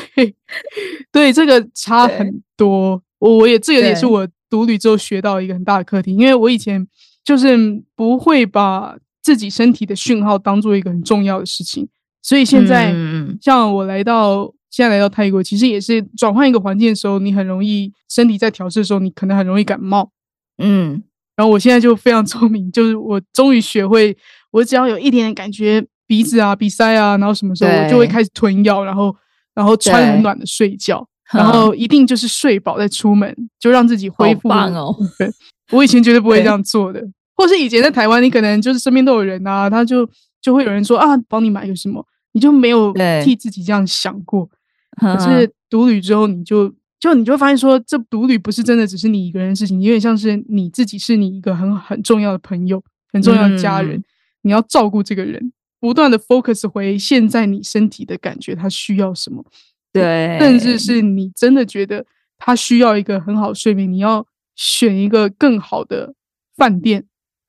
[1.11, 3.01] 对，这个差很多。
[3.19, 6.85] 我我也这个也是我独旅之后学到一个很大的课题，因为我以前
[7.23, 7.57] 就是
[7.95, 8.95] 不会把
[9.25, 11.87] 自己身体的讯号当做一个很重要的事情，
[12.21, 12.93] 所以现在、
[13.41, 20.11] 像我来到现在来到泰国，其实也是转换一个环境的时候，你很容易身体在调试的时候，你可能很容易感冒。
[20.59, 21.01] 嗯。
[21.35, 24.15] 然后我现在就非常聪明，就是我终于学会，
[24.51, 29.13] 我只要有一点点感觉鼻子啊、鼻塞啊，然后什么时候我就会对开始吞药，然后
[29.55, 30.99] 然后穿很暖的睡觉，
[31.33, 34.49] 嗯然后一定就是睡饱再出门，就让自己恢好复。
[34.49, 34.95] 棒哦！
[35.17, 35.27] 对，
[35.71, 36.43] 我以前绝对不会对。
[36.43, 37.01] 这样做的，
[37.35, 40.09] 或是以前在台湾，你可能就是身边都有人啊，他就
[40.41, 42.93] 就会有人说啊，帮你买个什么，你就没有
[43.23, 44.49] 替自己这样想过。
[44.97, 54.01] 可是独旅之后，你就就你就会发现说，这独旅不是真的只是你一个人的事情，有点像是你自己是你一个很很重要的朋友，很重要的家人，
[54.43, 59.43] 你要照顾这个人，不断的 focus 回现在你身体的感觉，他需要什么，
[59.91, 62.05] 对，甚至是你真的觉得
[62.37, 66.13] 他需要一个很好睡眠，你要选一个更好的
[66.55, 67.03] 饭店。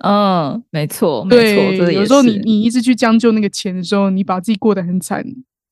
[0.05, 5.25] 嗯，没错，没错，有时候你你一直去将就那个钱的时候，你把自己过得很惨，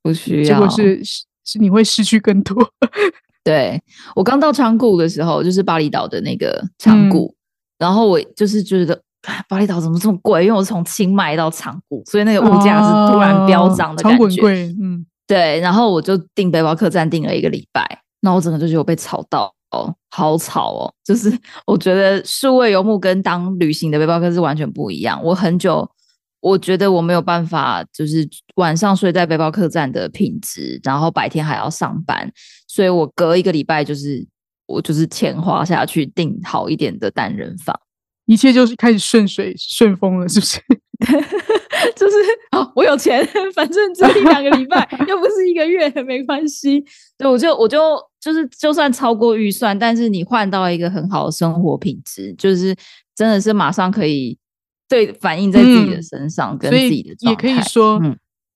[0.03, 1.03] 不需要，结果是
[1.45, 2.57] 是你会失去更多。
[3.45, 3.79] 对
[4.17, 7.35] 我刚到昌谷的时候，就是巴厘岛的那个昌谷，
[7.79, 8.99] 然后我就是觉得
[9.47, 10.47] 巴厘岛怎么这么贵？
[10.47, 14.41] 因为我从清迈到长谷，所以那个物价是突然飙涨的感觉。
[14.41, 17.87] 贵，嗯，对，然后我就订背包客栈订了一个礼拜，
[18.23, 19.55] 那我整个就觉得我被炒到。
[20.11, 20.93] 好吵哦！
[21.05, 21.33] 就是
[21.67, 25.21] 我觉得数位游牧跟当旅行的背包客是完全不一样。
[25.23, 25.89] 我很久，
[26.41, 32.31] 我觉得我没有办法，就是晚上睡在背包客栈的品质，然后白天还要上班，
[32.69, 34.27] 所以我隔一个礼拜就是
[34.67, 37.79] 我就是钱花下去订好一点的单人房，
[38.27, 40.61] 一切就是开始顺水顺风了，是不是？
[41.97, 42.17] 就是
[42.53, 46.83] 哦，我有钱，反正只一两个礼拜， 又不是一个月，没关系。
[47.19, 52.75] 对，我就我就就是，就算超过预算，但是你换到一个很好的生活品质，就是
[53.15, 54.39] 真的是马上可以
[54.89, 58.01] 对反映在自己的身上，跟自己的也可以说，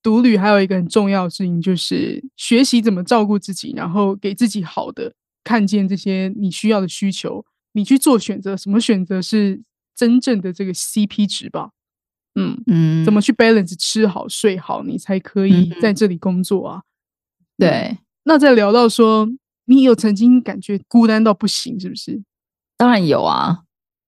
[0.02, 5.12] 独旅还有一个很重要的事情，就是学习怎么照顾自己，然后给自己好的，
[5.44, 9.60] 看见这些你需要的需求，你去做选择，什么选择是
[9.94, 11.70] 真正的这个 CP 值吧。
[12.34, 16.82] 嗯嗯，怎么去 balance 吃好睡好，你才可以在这里工作啊？
[17.56, 19.28] 对，那再聊到说，
[19.64, 22.22] 你有曾经感觉孤单到不行，是不是？
[22.76, 23.62] 当然有啊。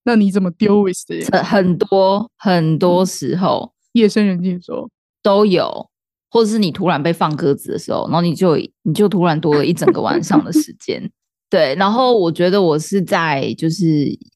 [0.05, 1.43] 那你怎么 deal with 的？
[1.43, 4.89] 很多很多时候，夜深人静的时候
[5.23, 5.91] 都有，
[6.31, 11.11] 或者是你突然被放鸽子的时候，然后你就你就突然多了一整个晚上的时间。
[11.51, 13.85] 对，然后我觉得我是在就是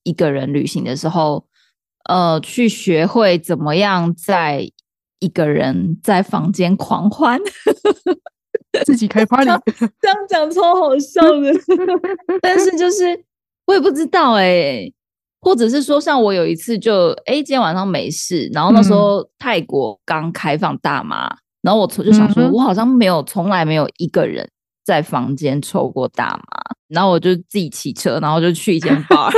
[0.03, 1.47] 一个人旅行的时候。
[2.07, 4.71] 呃，去学会怎么样在
[5.21, 7.41] 一个人在房间狂欢，
[8.85, 9.47] 自己开 party，
[10.03, 11.51] 这样讲超好笑的。
[12.43, 13.25] 但是就是
[13.65, 14.87] 我也不知道哎，
[15.41, 24.47] 或者是说像我有一次就哎今天晚上没事，然后那时候泰国刚开放大麻，然后我就想说，我好像没有从来没有一个人
[24.85, 26.63] 在房间抽过大麻。
[26.89, 29.33] 然后我就自己骑车，然后就去一间 bar，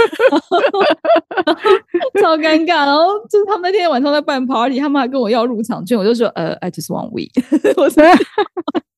[2.20, 2.84] 超尴尬。
[2.84, 7.30] 然后就是他们那天晚上在办 party，他们还跟我要入场券，我就说呃，I just want weed，
[7.78, 8.02] 我说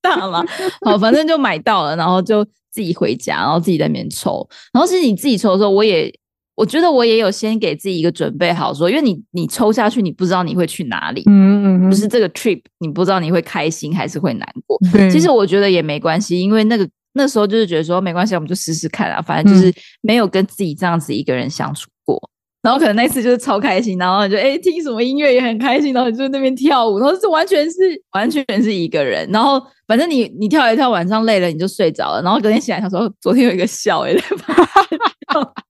[0.00, 0.42] 大麻，
[0.80, 4.48] 好，反正就买到了，然后就自己回家，然后自己在那边抽。
[4.72, 6.12] 然后其实你自己抽的时候，我也
[6.58, 14.76] 我觉得我也有先给自己一个准备好，说因为你你抽下去，你不知道你会去哪里，嗯嗯，就是这个 trip，你不知道你会开心还是会难过。
[15.10, 16.88] 其实我觉得也没关系，因为那个。
[17.14, 22.20] 那时候就是觉得说没关系，我们就试试看啊，反正就是没有跟自己这样子一个人相处过，
[22.62, 27.76] 然后可能那次就是超开心，然后就哎听什么音乐也很开心，然后就在那边跳舞，然后是完全是
[28.12, 34.12] 完全是一个人，然后反正你你跳一跳，晚上累了你就睡着了，然后隔天醒来想说昨天有一个笑哎，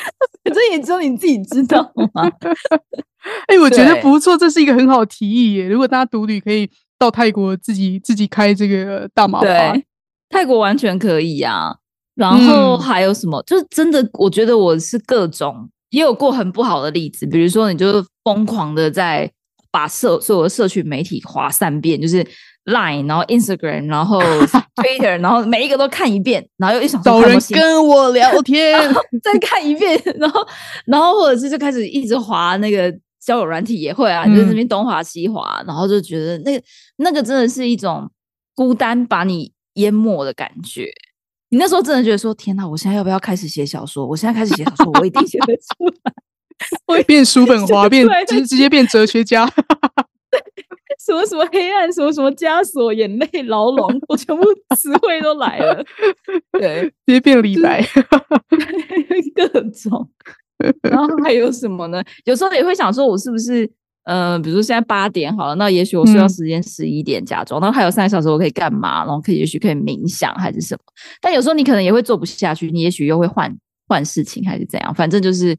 [0.44, 1.82] 这也只有你自己知道
[2.14, 2.30] 吗？
[3.48, 5.68] 哎，我觉得不错，这是一个很好的提议耶。
[5.68, 9.84] 如果大家独旅可以到泰国自己自己开这个大麻对。
[10.28, 11.76] 泰国完全可以啊，
[12.16, 13.42] 然后还有什么？
[13.46, 19.30] 就是真的，我觉得我是各种也有过很不好的例子，比如说你就疯狂的在
[19.70, 22.26] 把社所有的社群媒体划三遍，就是
[22.66, 24.20] Line，然后 Instagram，然后
[24.76, 28.78] Twitter，然后每一个都看一遍，然后又一想找人跟我聊天，
[29.22, 30.46] 再看一遍，然后
[30.84, 36.64] 然后或者是就开始一直滑那个交友软体也会啊，就那边东滑西滑，然后就觉得那个
[36.98, 38.10] 那个真的是一种
[38.54, 39.52] 孤单，把你。
[39.76, 40.88] 淹没的感觉，
[41.50, 44.06] 你那时候真的觉得说：“天哪，我现在要不要开始写小说？
[44.06, 46.12] 我现在开始写小说，我一定写得出来。
[46.88, 49.46] ”会变书本华，变直直接变哲学家。
[51.06, 54.42] 什么什么黑暗，什么什么枷锁，眼泪牢笼， 我全部
[54.76, 55.84] 词汇都来了。
[56.52, 57.80] 对，直接变李白，
[59.34, 60.10] 各种。
[60.82, 62.02] 然后还有什么呢？
[62.24, 63.70] 有时候也会想说，我是不是？
[64.04, 69.04] 呃，比如说现在八点好了，那也许我睡觉时间十一点假装，然后还有三个小时我可以干嘛？
[69.04, 70.80] 然后可以也许可以冥想还是什么？
[71.20, 73.52] 但有时候你可能也会做不下去，你也许又会换
[73.88, 74.94] 换事情还是怎样？
[74.94, 75.56] 反正就是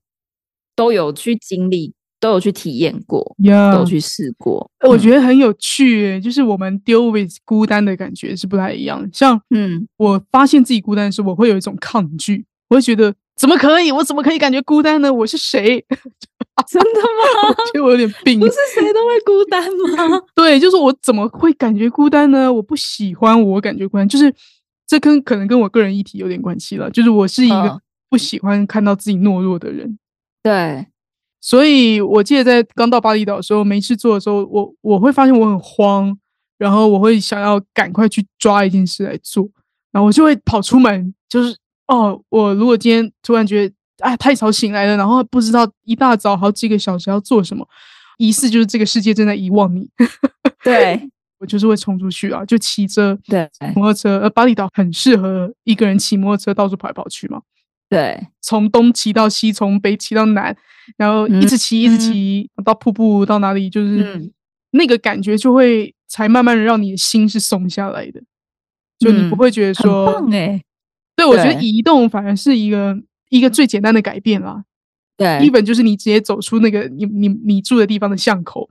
[0.78, 3.36] 都有去经历，都有去体验过，
[3.74, 4.70] 都去试过。
[4.88, 9.08] 我觉得很有趣，就是我们 deal with 孤单的感觉是不太一样。
[9.14, 13.92] 像嗯，我发现自己孤单的时候，我会有一种抗拒，我会觉得怎么可以？
[13.92, 15.14] 我怎么可以感觉孤单呢？
[15.14, 15.84] 我是谁？
[16.68, 17.54] 真的吗？
[17.72, 18.40] 觉得我有点病。
[18.40, 19.64] 不是谁都会孤单
[20.10, 20.20] 吗？
[20.34, 22.52] 对，就是我怎么会感觉孤单呢？
[22.52, 24.34] 我不喜欢我感觉孤单，就是
[24.88, 26.90] 这跟可能跟我个人议题有点关系了。
[26.90, 30.00] 就是我是一个嗯不喜欢看到自己懦弱的人，
[30.42, 30.88] 对，
[31.48, 36.14] 所以我记得在刚到巴厘岛的时候，没事做的时候，我我会发现我很慌，
[36.58, 39.50] 然后我会想要赶快去抓一件事来做，
[39.94, 41.56] 然后我就会跑出门，就是
[41.88, 47.66] 哦，我如果今天突然觉得啊太早醒来了，然后不知道一大早好几个小时要做什么，
[48.18, 49.90] 疑似就是这个世界正在遗忘你，
[50.66, 57.40] 对，我就是会冲出去啊，就骑着对，摩托车，呃，巴厘岛很适合一个人骑摩托车到处跑来跑去嘛，
[57.90, 60.56] 对，从东骑到西，从北骑到南，
[60.98, 64.32] 然后一直骑，一直骑到瀑布，到哪里就是、嗯。
[64.72, 68.22] 那个感觉就会才慢慢的让你的心是松下来的，
[69.00, 69.38] 就你不嗯。
[69.38, 70.62] 会觉得很说，棒哎，
[71.16, 72.96] 对我觉得移动反而是一个
[73.30, 74.66] 一个最简单的改变啦。
[75.16, 75.40] 对。
[75.46, 78.70] 一本就是你直接走出那个你你你住的地方的巷口，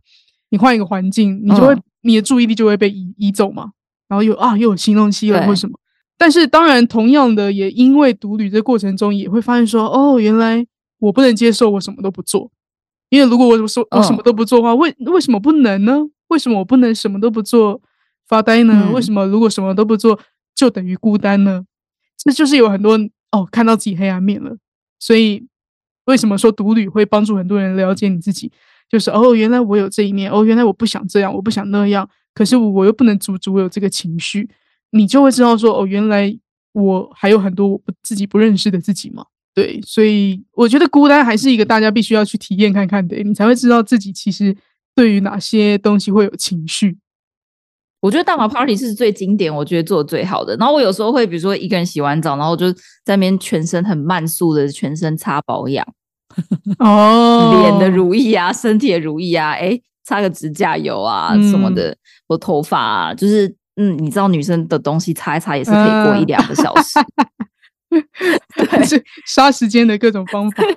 [0.51, 1.83] 你换一个环境，你就会、嗯。
[2.03, 3.73] 你的注意力就会被移移走嘛，
[4.07, 5.81] 然后又啊又有新东西了或什么。
[6.19, 10.67] 但是当然，同样的，也因为独旅这过程中，也会发现说，哦，原来
[10.99, 12.51] 我不能接受我什么都不做，
[13.11, 16.01] 因为如果我说我什么嗯都不做的话，为为什么不能呢？
[16.29, 17.81] 为什么我不能什么都不做
[18.27, 18.85] 发呆呢？
[18.87, 20.19] 嗯为什么如果什么都不做
[20.55, 21.65] 就等于孤单呢？
[22.17, 22.99] 这就是有很多
[23.31, 24.57] 哦，看到自己黑暗面了，
[24.99, 25.47] 所以
[26.07, 28.51] 为什么说独旅会帮助很多人了解你自己？
[28.89, 34.49] 就是哦，原来我有这一面，哦，原来我不想这样，我不想那样，可是我又不能阻止我有这个情绪，
[34.91, 36.37] 你就会知道说，哦，原来
[36.73, 39.25] 我还有很多我自己不认识的自己嘛。
[39.55, 44.55] 对，所以我觉得孤单还是一个大家必须要去体验看看的，你才会知道自己其实
[44.95, 46.99] 对于哪些东西会有情绪。
[48.01, 50.55] 我觉得大麻 party 是最经典，我觉得做的最好的。
[50.57, 52.71] 然后我有时候会，比如说一个人洗完澡，然后就
[53.03, 55.85] 在那边全身很慢速的全身擦保养，
[56.79, 61.97] 哦脸的如意啊，身体的如意啊，哎，擦个指甲油啊、什么的，
[62.29, 66.99] 我头发啊，就是嗯，你知道女生的东西擦一擦也是可以过一嗯两个小时。
[68.57, 70.63] 对，是 杀时间的各种方法。
[70.67, 70.77] 对，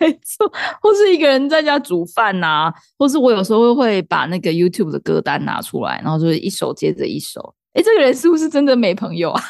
[0.00, 0.46] 没错，
[0.80, 7.54] 或是一个人在家煮饭呐、或是我有时候会把那个 YouTube 的歌单拿出来，然后就是一首接着一首。
[7.72, 9.42] 哎，这个人是不是真的没朋友啊？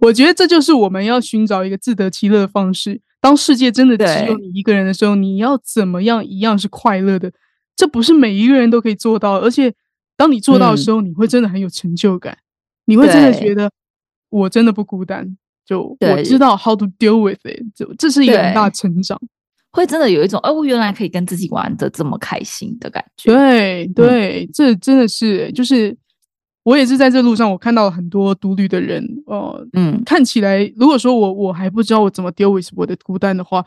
[0.00, 3.00] 我觉得这就是我们要寻找一个自得其乐的方式。
[3.20, 7.32] 当世界真的只有你一个人的时候，你要怎么样一样是快乐的？
[7.74, 9.74] 这不是每一个人都可以做到，而且
[10.16, 12.36] 当你做到的时候，你会真的很有成就感，
[12.86, 13.70] 你会真的觉得
[14.30, 19.20] 我真的不孤单，就我知道 how to deal with it，就这是一个很大成长。
[19.72, 23.30] 会真的有一种，哦，我原来可以跟自己玩的这么开心的感觉。
[23.30, 23.86] 对。
[23.88, 25.94] 对，这真的是欸就是
[26.62, 33.62] 我也是在这路上，我看到了很多独旅的人，呃，嗯，看起来如果说我我还不知道我怎么 deal with 我的孤单的话，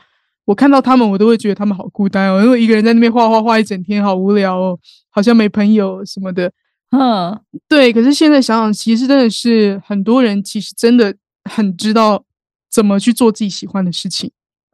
[0.50, 4.76] 我看到他们，我都会觉得他们好孤单哦，因为一个人在那边画画画一整天，好无聊哦，
[5.12, 6.52] 好像没朋友什么的。
[6.90, 11.16] 嗯，对，可是现在想想，其实真的是很多人其实真的
[11.48, 12.26] 很知道
[12.72, 14.32] 怎么去做自己喜欢的事情。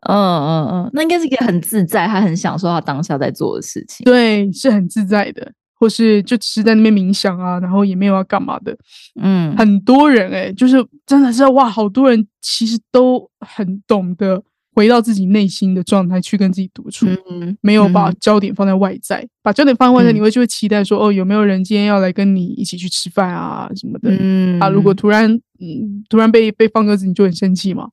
[0.07, 4.05] 嗯嗯嗯，那应该是一个很自在，他很享受他当下在做的事情。
[4.05, 8.73] 对，是很自在的，或是就只是在那边冥想啊，然后也没有要干嘛的。
[9.21, 14.41] 嗯，很多人哎、就是真的是哇，好多人其实都很懂得
[14.76, 24.67] 回到自己内心的状态去跟自己独处，嗯，没有把嗯焦点放在外在，把焦点放在外在，嗯你会就会期待说哦，有没有人今天要来跟你一起去吃饭啊什么的、嗯啊？
[24.67, 27.88] 如果突然嗯突然被被放鸽子，你就很生气嘛。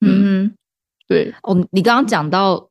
[0.00, 0.52] 嗯，嗯
[1.06, 2.70] 对，哦，你刚刚讲到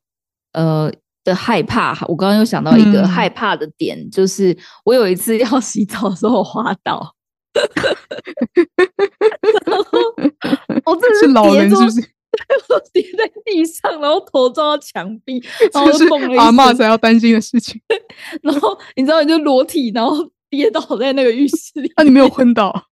[0.54, 0.92] 呃
[1.24, 7.14] 的害怕，我刚刚又想到一个嗯害怕的点，就是我有一次要洗澡的时候滑倒，
[10.84, 12.02] 我真的是老人是不是？
[12.70, 17.80] 我跌在地上，然后头撞到墙壁，然后是蹦了一阿妈才要担心的事情。
[18.42, 20.18] 然后你知道，你就裸体，然后
[20.50, 22.88] 跌倒在那个浴室里，那、 你没有昏倒？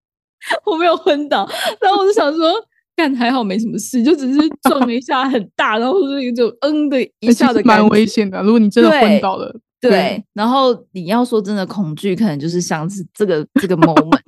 [0.64, 1.48] 我没有昏倒，
[1.80, 2.52] 然后我就想说，
[2.96, 8.42] 干还好没什么事，就只是撞了一下很大，然后就是有一种嗯的一下的感觉危险的。
[8.42, 14.20] 如果你真的昏倒了，对，然后你要说真的恐惧，可能就是像是这个这个 moment，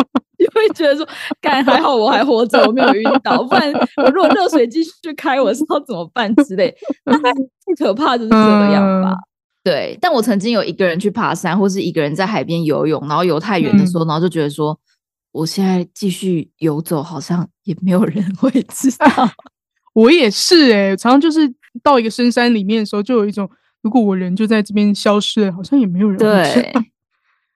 [0.42, 1.06] 就会觉得说，
[1.40, 6.74] 干还好我还活着，我没有晕倒，不然我如果热水继续开，我是要怎么办之类。
[7.04, 7.32] 大概
[7.64, 9.12] 最可怕就是这个样吧。
[9.12, 9.18] 嗯
[9.64, 14.76] 对，但我曾经有一个人去爬山，或是一个人在海边游泳，然后游太远的时候，然后就觉得说，
[15.30, 19.06] 我现在继续游走，好像也没有人会知道。
[19.94, 21.48] 我也是哎、常常就是
[21.80, 23.48] 到一个深山里面的时候，就有一种，
[23.82, 26.82] 如果我人就在这边消失了，好像也没有人会知对道。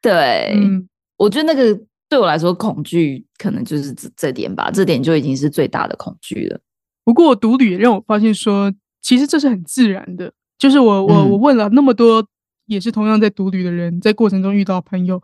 [0.00, 1.76] 对，嗯，我觉得那个
[2.08, 6.60] 对我来说，恐惧可能就是这这点吧，这点就已经是最大的恐惧了。
[7.04, 10.32] 不过独旅也让我发现说，其实这是很自然的。
[10.58, 12.26] 就是我我我问了那么多
[12.66, 15.22] 也是同样在独旅的人，在过程中遇到朋友，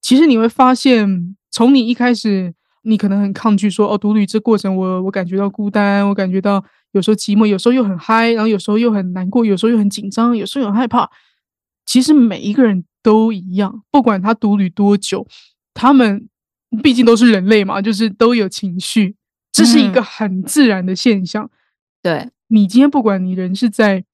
[0.00, 11.10] 其实你会发现，从你一开始，你可能很抗拒说哦，独旅这过程我我感觉到孤单，我感觉到有时候寂寞，有时候又很嗨，然后有时候又很难过，有时候又很紧张，有时候又很害怕。
[11.84, 15.26] 其实每一个人都一样，不管他独旅多久，
[15.80, 16.28] 他们
[16.82, 19.16] 毕竟都是人类嘛，就是都有情绪，
[19.50, 21.50] 这是一个很自然的现象。
[22.02, 24.04] 对你今天不管你人是在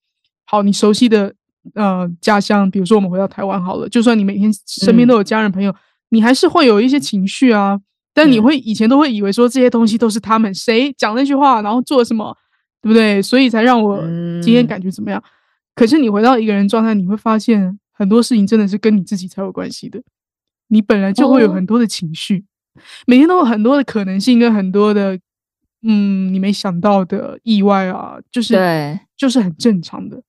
[0.45, 1.35] 好你熟悉的
[1.73, 5.75] 呃家乡，比如说我们回到台湾好了，就算你每天身边都有家人朋友，
[6.07, 7.77] 你还是会有一些情绪啊。
[8.13, 12.33] 但你会以前都会以为说这些东西都是他们谁讲那句话，然后做什么，
[12.81, 13.21] 对不对？
[13.21, 14.01] 所以才让我
[14.41, 15.21] 今天感觉怎么样？
[15.75, 20.01] 可是你回到一个人状态，你会发现很多事情真的是跟你自己才有关系的。
[20.67, 22.45] 你本来就会有很多的情绪，
[23.05, 25.19] 每天都有很多的可能性跟很多的
[25.81, 30.21] 嗯你没想到的意外啊，就是对，就是很正常的。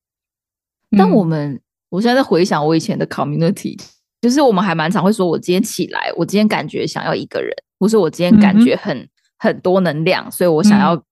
[0.97, 1.61] 但我们
[1.91, 3.79] 我现在在回想我以前的 community，
[4.21, 9.09] 就是我们还蛮常会说，我今天起来，我今天感觉想要一个人，或是我今天感觉很
[9.39, 11.03] 很多能量，所以我想要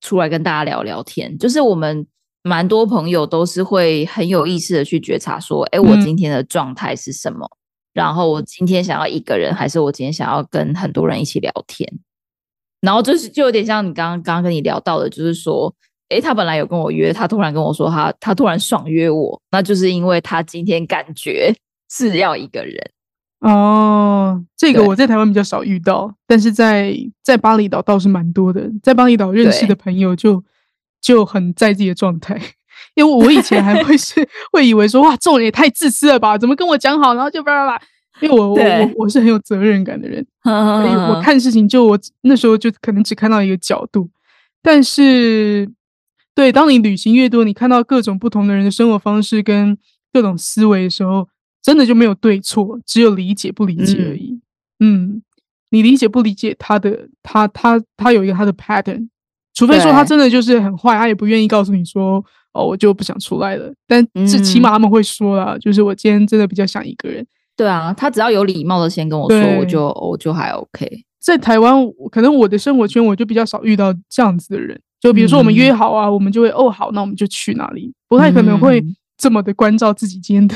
[0.00, 1.36] 出来跟大家聊聊天。
[1.38, 2.06] 就是我们。
[2.46, 7.50] 蛮多朋友都是会很有意识的去觉察，说：“哎，我今天的状态是什么？
[7.94, 11.90] 然后我今天想要一个人，还是我今天想要跟很多人一起聊天？
[12.82, 15.74] 然后就是就有点像你刚刚刚刚跟你聊到的，就是说，
[16.10, 21.54] 哎，他本来有跟我约，他突然跟我说他他突然爽约我，那就是因为他今天感觉
[21.90, 22.90] 是要一个人
[23.40, 24.44] 哦。
[24.56, 30.44] 这个我在台湾比较少遇到，但是在在巴厘岛倒是蛮多的，在巴厘岛认识的朋友就。
[31.04, 32.40] 就很在自己的状态，
[32.94, 36.38] 因为我以前还会是会以为说哇，这种人也太自私了吧？
[36.38, 37.84] 怎么跟我讲好，然后就叭叭叭？
[38.20, 44.08] 因为我我我我是很有责任感的人，所以我看事情就我那时候就可能只看到一个角度。
[44.62, 45.68] 但是，
[46.32, 49.76] 对，当你旅行越多，你看到各种不同的人的生活方式跟
[50.12, 51.28] 各种思维的时候，
[51.60, 54.40] 真的就没有对错，只有理解不理解而已。
[54.78, 55.20] 嗯，
[55.70, 59.08] 你理解不理解他的他他他有一个他的 pattern。
[59.54, 63.72] 除非说他真的就是很坏，他也不愿意告诉你说哦，我就不想出来了。
[63.86, 67.24] 但是起码他们会说啦，就是我今天真的比较想一个人。
[67.56, 71.04] 对啊，他只要有礼貌的先跟我说，我就我就还 OK。
[71.20, 71.74] 在台湾，
[72.10, 74.78] 可能我的生活圈我就比较少遇到这样子的人。
[75.00, 78.84] 就比如说我们约好啊，我们就会哦好，那我们就去哪里，不太可能会
[79.16, 80.54] 这么的关照自己今天的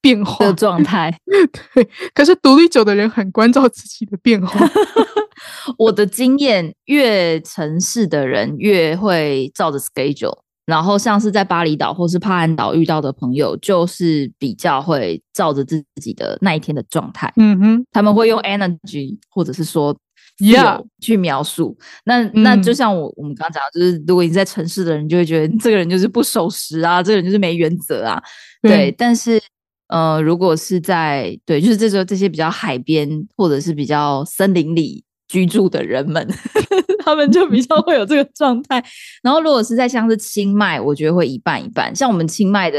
[0.00, 1.12] 变化的状态。
[1.74, 4.60] 对，可是独立久的人很关照自己的变化。
[5.76, 19.96] 我的经验，越城市的人越会照着 schedule，然后像是在巴厘岛或是帕安岛遇到的朋友，就是比较会照着自己的那一天的状态，嗯哼，他们会用 energy 或者是说
[20.38, 21.76] yeah 去描述。
[22.04, 28.22] 那那就像我我们刚刚讲，就是如果你在城市的人，就会觉得这个人就是不守时啊，这个人就是没原则啊，
[28.62, 28.92] 对。
[28.92, 29.40] 但是
[29.88, 35.02] 呃，如果是在对，就是这时候这些比较海边或者是比较森林里。
[35.28, 36.26] 居住的人们，
[37.04, 38.82] 他们就比较会有这个状态。
[39.22, 41.94] 然后，如果是在像是清迈，我觉得会一半一半。
[41.94, 42.78] 像我们清迈的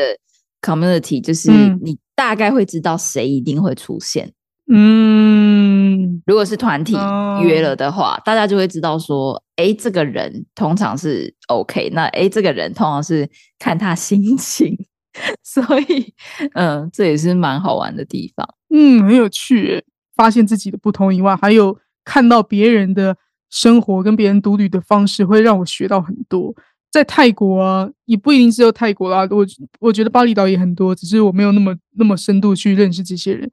[0.62, 4.32] community，就是你大概会知道谁一定会出现。
[4.72, 6.94] 嗯，如果是团体
[7.42, 11.90] 约了的话，大家就会知道说，哎，这个人通常是 OK。
[11.94, 14.76] 那哎，这个人通常是看他心情。
[15.44, 16.14] 所以，
[16.54, 18.48] 嗯，这也是蛮好玩的地方。
[18.70, 19.84] 嗯，很有趣，
[20.16, 21.78] 发现自己的不同以外，还有。
[22.10, 23.16] 看到别人的
[23.52, 26.56] 生活跟别人独旅的方式，会让我学到很多。
[26.90, 29.46] 在泰国啊，也不一定只有泰国啦，我
[29.80, 33.48] 我觉得巴厘岛也很多，只是我没有那么那么深度去认识这些人。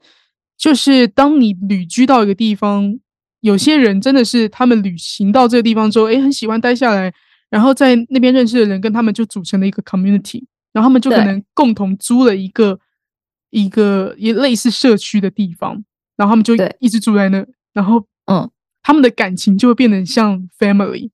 [0.56, 2.98] 就是当你旅居到一个地方，
[3.40, 7.12] 有些人真的是他们旅行到这个地方之后，诶，很喜欢待下来，
[7.50, 10.42] 然后在那边认识的人跟他们就组成了一个 community，
[10.72, 12.80] 然后他们就可能共同租了一个
[13.50, 15.84] 一个也类似社区的地方，
[16.16, 18.02] 然后他们就一直住在那，然后。
[18.26, 18.50] 嗯，
[18.82, 21.10] 他们的感情就会变得像 family，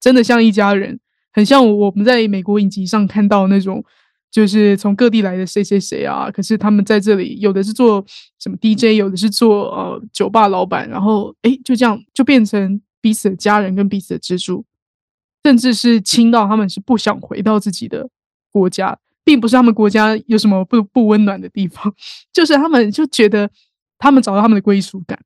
[0.00, 1.00] 真的像一家人，
[1.32, 3.84] 很像我们在美国影集上看到那种，
[4.30, 6.30] 就是从各地来的谁谁谁啊。
[6.30, 8.04] 可是他们在这里，有的是做
[8.38, 14.64] 什么 DJ，有的是做呃酒吧老板，然后哎，就这样就变成彼此的家人跟彼此的支柱，
[15.44, 18.08] 甚至是亲到他们是不想回到自己的
[18.50, 21.94] 国家，并不是他们国家有什么不不温暖的地方，
[22.32, 23.48] 就是他们就觉得
[23.98, 25.18] 他们找到他们的归属感。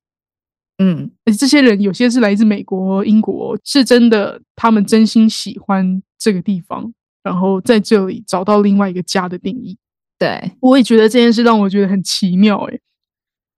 [0.78, 6.92] 嗯，而且这些人有些是来自美国、英国，是真的，他们真心喜欢这个地方，
[7.22, 9.78] 然后在这里找到另外一个家的定义。
[10.18, 12.78] 对，我也觉得这件事让我觉得很奇妙，哎，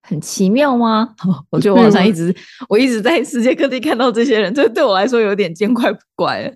[0.03, 1.15] 很奇妙吗？
[1.51, 2.35] 我觉得网上一直，
[2.69, 6.55] 我一直在世界各地看到这些人，这对我来说有点见怪不怪。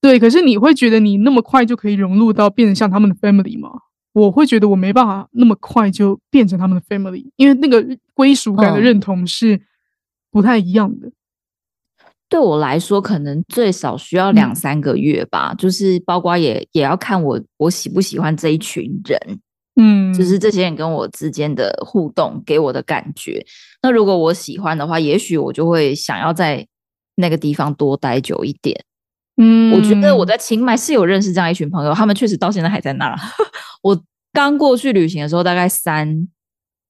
[0.00, 3.70] 对，可是你会觉得你那么快就可以融入到变成像他们的 family 吗？
[4.12, 9.60] 我会觉得我没办法那么快就变成他们的 family，因为那个归属感的嗯认同是
[10.30, 11.10] 不太一样的。
[12.28, 19.40] 对我来说，可能最少需要两嗯三个月吧，就是包括也也要看我我喜不喜欢这一群人，
[19.74, 23.44] 嗯，就是这些人跟我之间的互动给我的感觉。
[23.82, 26.64] 那如果我喜欢的话，也许我就会想要在
[27.16, 28.80] 那个地方多待久一点。
[29.36, 33.18] 嗯，我觉得我在清迈是有认识这样一群朋友，他们确实到现在还在那儿。
[33.82, 34.00] 我
[34.32, 36.28] 刚过去旅行的时候，大概三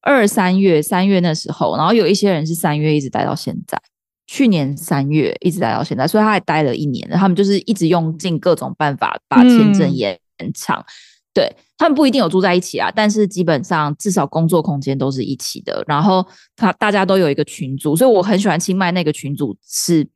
[0.03, 3.80] 二三月三月那时候，然后有一些人是三月一直待到现在，
[4.26, 7.16] 去年三月一直待到现在，所以他还待了一年了。
[7.16, 10.18] 他们就是一直用尽各种办法把签证嗯延
[10.55, 10.84] 长。
[11.32, 15.84] 对他们不一定有住在一起啊，但是基本上至少工作空间都是一起的。
[15.86, 16.26] 然后
[16.57, 20.09] 他大家都有一个群组，所以我很喜欢清迈那个群组是，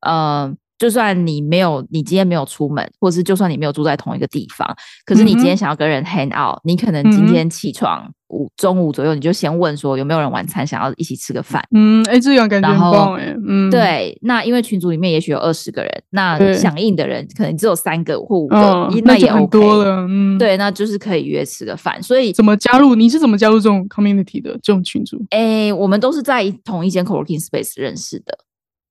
[0.00, 4.68] 呃，就算你没有，你今天没有出门，或者是就算你没有住在同一个地方，
[5.04, 11.62] 可是你今天想要跟人 hang out，你可能今天起床午中午左右，你就先问说有没有人晚餐想要一起吃个饭。
[11.72, 19.50] 嗯，哎，这样感觉很棒哎，嗯，，对，那因为群组里面也许有二十个人，那响应的人可能只有三个或五个，嗯也，很 OK。
[19.50, 22.02] 多了，嗯，，对，那就是可以约吃个饭。
[22.02, 22.96] 所以，怎么加入？
[22.96, 25.16] 你是怎么加入这种 community 的这种群组？
[25.30, 28.36] 诶，我们都是在同一间 coworking space 认识的。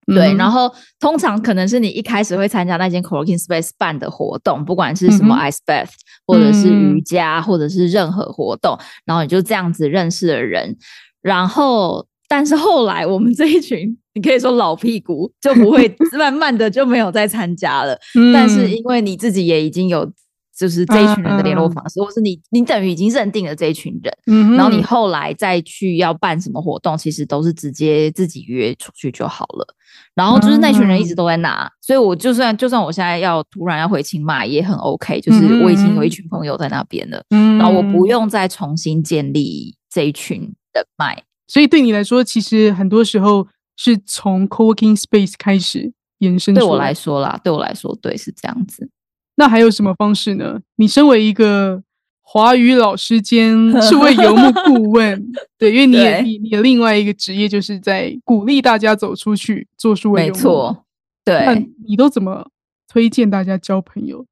[0.07, 5.89] 对，嗯然后通常可能是你一开始会参加那间 coworking space 办的活动，不管是什么 ice bath，、
[6.25, 10.75] 或者是嗯瑜伽，或者是任何活动，然后你就这样子认识了人。
[11.21, 17.95] 然后，但是后来我们这一群，你可以说老屁股就不会 慢慢的就没有再参加了。
[18.33, 20.11] 但是嗯因为你自己也已经有
[20.61, 29.65] 就是这一群人的联络方式，或是你你等于已经认定了这一群人，嗯，然后你后来再去要办什么活动，其实都是直接自己约出去就好了。
[30.13, 40.41] 然后就是那群人一直都在那，所以我就算就算我现在要突然要回清迈也很 OK，就是我已经有一群朋友在那边了，嗯，然后我不用再重新建立这一群
[40.73, 41.23] 人脉。
[41.47, 43.47] 所以对你来说，其实很多时候
[43.77, 48.87] 是从 co-working space 开始延伸出对我来说啦，对我来说，对是这样子。
[49.41, 50.59] 那还有什么方式呢？
[50.75, 51.81] 你身为一个
[52.21, 55.19] 华语老师兼 数位游牧顾问，
[55.57, 60.39] 对，因为你也对你你的另外一个职业就是在鼓励大家走出去做数位没游牧。
[60.39, 60.85] 错，
[61.25, 61.69] 那对。
[61.87, 62.45] 你都怎么
[62.87, 64.23] 推荐大家交朋友？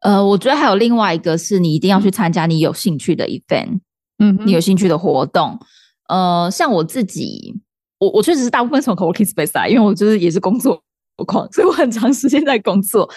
[0.00, 3.78] 呃，我觉得还有另外一个是你一定要去参加你有兴趣的 event，
[4.18, 5.56] 嗯，你有兴趣的活动。
[6.08, 7.54] 呃，像我自己，
[8.00, 10.82] 我我确实是大部分从 coworking space 来，因为我就是也是工作
[11.24, 13.08] 狂，所以我很长时间在工作。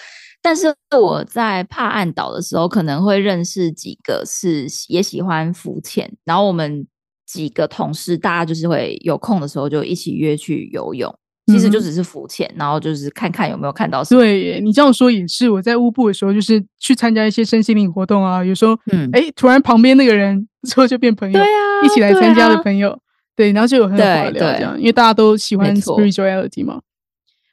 [0.42, 6.86] 但是我在帕岸岛的时候，可能会认识几个是也喜欢浮潜，然后我们
[7.26, 11.14] 几个同事，大家就是会有空的时候就一起约去游泳，
[11.46, 14.20] 其实就只是浮潜，然后就是看看有没有看到什么。
[14.20, 15.50] 对你这样说也是。
[15.50, 22.98] 我在乌布的时候，就是去参加一些身心灵活动啊，有时候嗯，哎，突然旁边那个人之后就变朋友，对啊，一起来参加的啊朋友，
[23.36, 26.80] 对，然后就有很好对聊这对样，因为大家都喜欢 spirituality 嘛。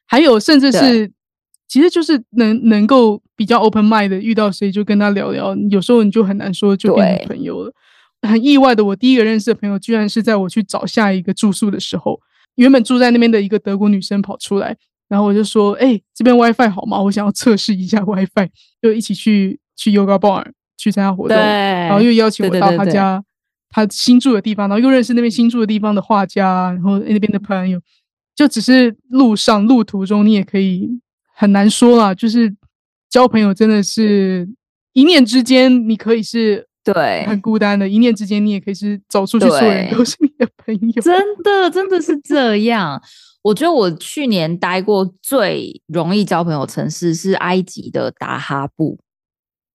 [0.10, 1.12] 还有甚至是，
[1.68, 7.74] 其实就是能能够比较 open mind 的，遇到谁就跟他聊聊，有时候你就很难说就变成朋友了。
[8.28, 12.20] 很意外的，我第一个认识的朋友，居然是在我去找下一个住宿的时候，
[12.56, 14.76] 原本住在那边的一个德国女生跑出来，
[15.08, 17.00] 然后我就说：“哎、这边 WiFi 好吗？
[17.00, 18.50] 我想要测试一下 WiFi。”
[18.82, 20.46] 就一起去去 Yoga Bar
[20.78, 23.24] 去参加活动，然后又邀请我到他家，
[23.70, 27.80] 他新住的地方，然后又认识那边新住的地方的画家，然后那边的朋友，
[28.36, 30.90] 就只是路上路途中，你也可以
[31.40, 32.52] 很难说啦，就是
[33.10, 34.50] 交朋友真的是
[34.94, 41.02] 一念之间，你可以是对，很孤单的，一念之间你也可以是走出去，所有人对都是你的朋友。
[41.04, 41.14] 真
[41.44, 43.00] 的，真的是这样。
[43.44, 48.98] 我觉得我去年待过最容易交朋友城市是埃及的达哈布，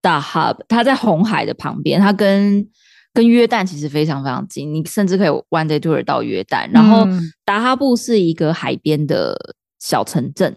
[0.00, 2.66] 达哈，它在红海的旁边，它跟
[3.14, 6.68] 跟约旦其实非常非常近，你甚至可以 one day tour 到约旦。
[6.72, 9.36] 然后嗯达哈布是一个海边的
[9.78, 10.56] 小城镇，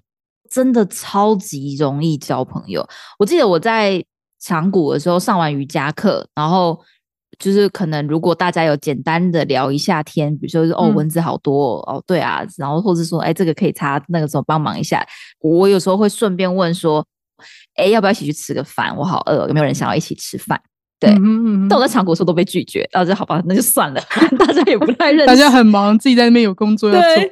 [0.49, 2.87] 真的超级容易交朋友。
[3.19, 4.03] 我记得我在
[4.39, 6.79] 长谷的时候上完瑜伽课，然后
[7.39, 15.05] 就是可能如果大家有简单的聊一下天，比如说是哦嗯蚊子好多哦，哦对啊，然后或者说哎这个可以擦，那个时候帮忙一下，
[15.39, 17.05] 我有时候会顺便问说，
[17.75, 18.95] 哎要不要一起去吃个饭？
[18.95, 20.61] 我好饿，有没有人想要一起吃饭？
[20.97, 24.01] 对嗯哼嗯哼但我在长谷的时候都被拒绝，然后就好吧，那就算了，
[24.39, 27.15] 大家也不太认识，大家很忙，自己在那边有工作要做。
[27.15, 27.31] 对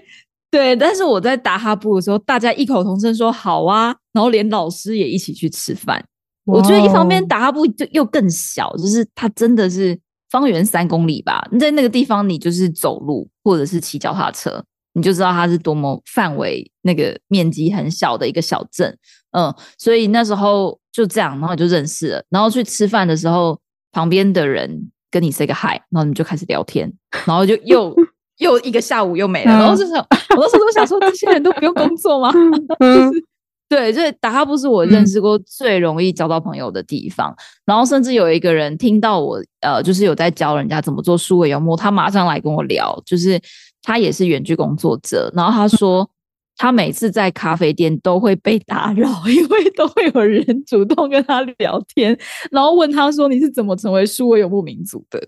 [0.53, 6.05] 对，但是我在打哈布的时候，大家异口同声说好啊，然后连老师也一起去吃饭。
[6.45, 9.99] 我觉得一方面哇哦达哈布就又更小，就是它真的是
[10.29, 18.95] 方圆三公里吧，你在那个地方你就是走路或者是骑脚踏车，你就知道它是多么范围那个面积很小的一个小镇。
[19.31, 22.23] 嗯，所以那时候就这样，然后就认识了。
[22.29, 23.59] 然后去吃饭的时候，
[23.91, 26.93] 旁边的人跟你 say 个 hi，然后你就开始聊天，
[27.25, 27.91] 然后就又
[28.37, 29.51] 又一个下午又没了。
[29.51, 30.07] 然后就是我
[30.37, 32.31] 那时候都想说，这些人都不用工作吗？
[32.79, 33.25] 就是
[33.69, 37.35] 对，就是达哈布是我认识过最容易交到朋友的地方。
[37.65, 43.39] 然后甚至有一个人听到我呃，就是有在教人家怎么做数位幽默，他马上来跟我聊，就是
[43.81, 46.09] 他也是远距工作者，然后他说。
[46.55, 52.15] 他每次在咖啡店都会被打扰， 因为都会有人主动跟他聊天，
[52.51, 55.19] 然后问他说：“你是怎么成为数位游牧民族的？”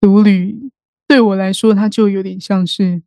[0.00, 0.70] 独旅
[1.06, 3.02] 对我来说，它就有点像是，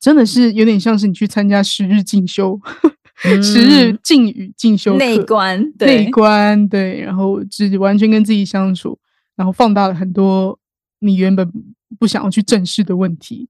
[0.00, 2.60] 真的是有点像是你去参加十日进修。
[3.42, 8.96] 十日禁语进修内观，内观对，然后自己完全跟自己相处，
[9.34, 10.56] 然后放大了很多
[11.00, 11.52] 你原本
[11.98, 13.48] 不想要去正视的问题。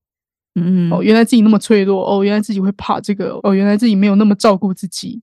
[0.54, 5.20] 嗯，哦，原来自己那么脆弱，哦，原来自己会怕这个，哦，原来自己没有那么照顾自己。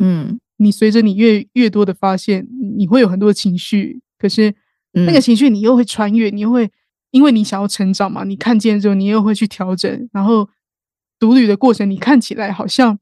[0.00, 4.52] 嗯，你随着你越越多的发现，你会有很多情绪，可是
[4.92, 6.68] 那个情绪你又会穿越，你又会
[7.10, 10.48] 因为你想要成长嘛，你看见之后你又会去调整，然后
[11.18, 12.98] 独旅的过程，你看起来好像。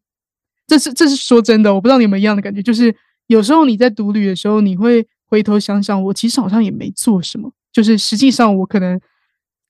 [0.69, 2.93] 这是这是说真的，我不知道你有没有一样的感觉，就是
[3.29, 9.01] 有时候你在独旅的时候，你会回头想想，我其实好像也没做什么，就是实际上我可能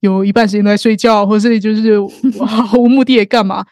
[0.01, 2.01] 有一半时间都在睡觉，或者就是
[2.47, 3.67] 毫无目的的干嘛。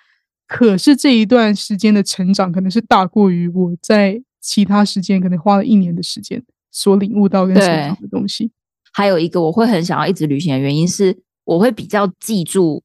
[0.47, 8.51] 可是这一段时间的成长，可能是大过于我在其他时间可能花了一年的时间所领悟到跟成长的东西。
[8.95, 12.83] 还有一个我会很想要一直旅行的原因是，我会比较记住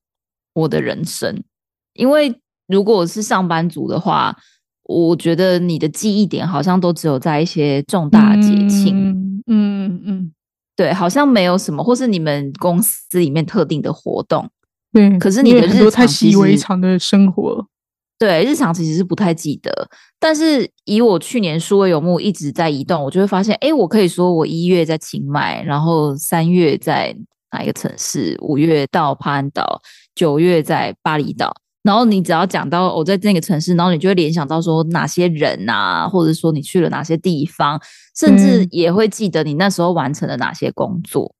[0.51, 1.41] 我的人生，
[1.93, 2.35] 因为。
[2.71, 4.37] 如果是上班族的话，
[4.83, 10.31] 我觉得你的记忆点好像都只有在一些重大节庆，嗯嗯，
[10.75, 14.47] 对，好像没有什么，或是你们公司里面特定的活动，
[14.93, 15.17] 对。
[15.17, 17.65] 可是你的日太习以为常的生活，
[18.19, 19.71] 对，日常其实是不太记得。
[20.19, 27.15] 但是以我去年数位游牧一直在移动，我就会发现，哎，我可以说我一月在清迈，然后三月在
[27.53, 29.81] 哪一个城市，五月到帕安岛，
[30.13, 31.51] 九月在巴厘岛。
[31.81, 37.81] 然后你只要讲到我在那个城市，然后你就会联想到说哪些人啊，或者说你去了哪些地方，
[38.19, 41.33] 甚至也会记得你那时候完成了哪些工作。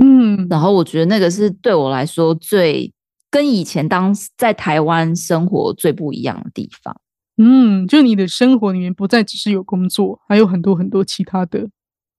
[0.00, 2.90] 嗯，然后我觉得那个是对我来说最
[3.30, 7.00] 跟以前当在台湾生活最不一样的地方。
[7.36, 11.68] 嗯，就你的生活里面不再只是有工作，还有很多很多其他的。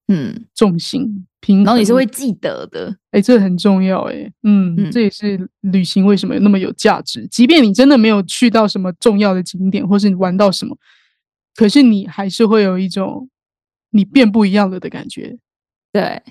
[0.07, 7.25] 嗯，重心平，然后你是会记得的，哎，这很重要，哎，嗯，这也是旅行为什么那么有价值。
[7.27, 10.75] 即便你真的没有去到什么重要的景点，或是你玩到什么，
[11.55, 13.29] 可是你还是会有一种
[13.91, 15.37] 你变不一样了的感觉。
[15.93, 16.21] 对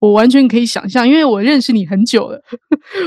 [0.00, 2.42] 我完全可以想象，因为我认识你很久了，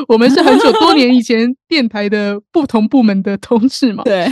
[0.07, 4.03] 我们是很久多年以前 电台的不同部门的同事嘛。
[4.03, 4.27] 对，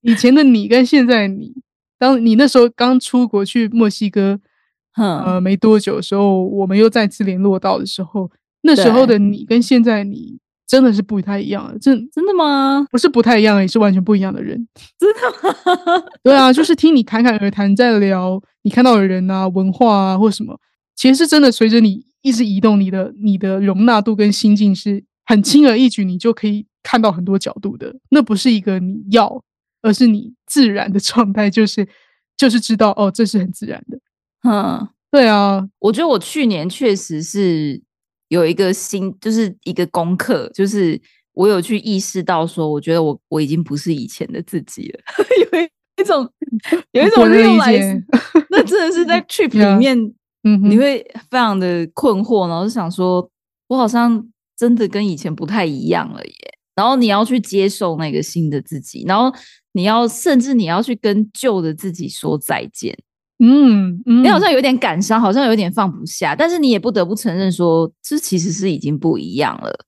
[0.00, 1.52] 以前的你跟现在你，
[1.98, 4.40] 当你那时候刚出国去墨西哥。
[4.94, 8.30] 呃，没多久的时候，我们又再次联络到的时候，
[8.60, 11.78] 那时候的你跟现在你真的是不太一样了。
[11.78, 12.86] 真真的吗？
[12.90, 14.68] 不是不太一样，也是完全不一样的人。
[15.00, 16.04] 真的？
[16.22, 20.60] 对啊，就是听你侃侃而谈，在聊你看到的人啊、文化啊或什么，
[20.94, 21.50] 其实是真的。
[21.50, 27.94] 随着你一直移动，你的你的容纳度跟心境是很轻而易举，你就可以看到很多角度的。
[28.10, 29.42] 那不是一个你要，
[29.82, 31.86] 而是你自然的状态，就是
[32.36, 33.98] 就是知道哦，这是很自然的。
[34.44, 37.80] 嗯，对啊，我觉得我去年确实是
[38.28, 41.00] 有一个新，就是一个功课，就是
[41.34, 45.00] 我有去意识到说，我觉得我我已经不是以前的自己了，
[45.52, 46.28] 有一种
[46.92, 48.04] 有一种理解，
[48.50, 49.96] 那真的是在 trip 里 面，
[50.44, 50.98] 嗯，你会
[51.30, 53.30] 非常的困惑，然后就想说，
[53.68, 56.34] 我好像真的跟以前不太一样了耶，
[56.74, 59.32] 然后你要去接受那个新的自己，然后
[59.72, 62.96] 你要甚至你要去跟旧的自己说再见。
[63.44, 69.84] 嗯，你好像有点感伤，好像有点放不下，但是你也不得不承认说，这其实是已经不一样了。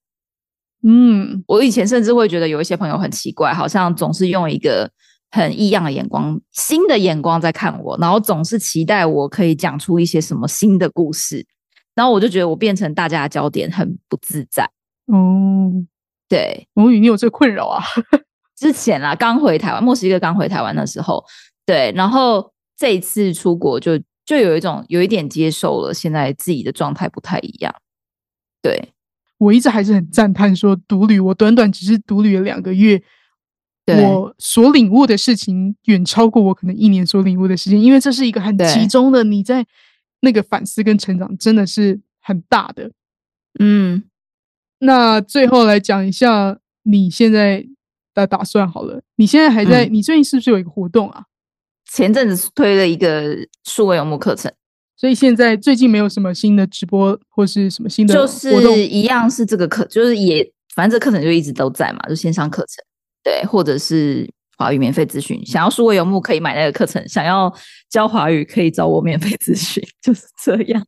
[0.83, 4.91] 嗯，我以前甚至会觉得有一些朋友很奇怪，好像总是用一个
[5.35, 11.45] 很异样的眼光、新的眼光在看我，然后总是期待我可以讲出一些什么新的故事，
[11.95, 14.65] 然后我就觉得我变成大家的焦点，很不自在。
[15.07, 15.73] 哦，
[16.29, 17.83] 对，母语你有这个困扰啊。
[18.57, 21.25] 之前啦，刚回台湾，墨西哥刚回台湾的时候，
[21.67, 22.53] 对，然后。
[22.77, 27.73] 这一次出国就就有一种有一点接受了，现在自己的状态不太一样。
[28.61, 28.93] 对
[29.39, 33.05] 我一直还是很赞叹说独旅，我短短只是独旅了两个月，对
[33.87, 39.67] 我所领悟的事情远超过我可能一年所领悟的事情，因为这是一个很集中的，你在
[40.21, 42.91] 那个反思跟成长真的是很大的。
[43.61, 44.05] 嗯，
[44.79, 47.67] 那最后来讲一下你现在
[48.15, 49.93] 的打算好了，你现在还在，嗯。
[49.95, 51.25] 你最近是不是有一个活动啊？
[51.87, 54.51] 前阵子推了一个数位游牧课程，
[54.97, 58.75] 所以现在最近没有什么新的直播或是什么新的就活动？
[58.75, 62.83] 是一样是这个课，就是也反正这课程就一直都在嘛，就线上课程，
[63.25, 67.53] 对，或者是华语免费咨询，想要数位游牧可以买那个课程，想要
[67.91, 70.85] 教华语可以找我免费咨询， 就是这样。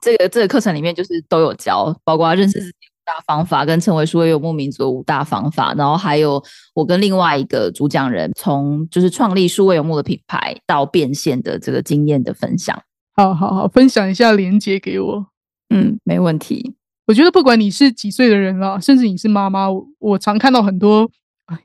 [0.00, 12.80] 这个这个课程里面就是都有教，包括认识自己五大方法，跟成为数位游牧民族的五大方法，然后还有我跟另外一个主讲人从就是创立数位游牧的品牌到变现的这个经验的分享。
[13.14, 15.26] 好好好，分享一下连接给我。
[15.68, 16.74] 嗯，没问题。
[17.06, 21.08] 我觉得不管你是几岁的人啦，甚至你是妈妈，我我常看到很多啊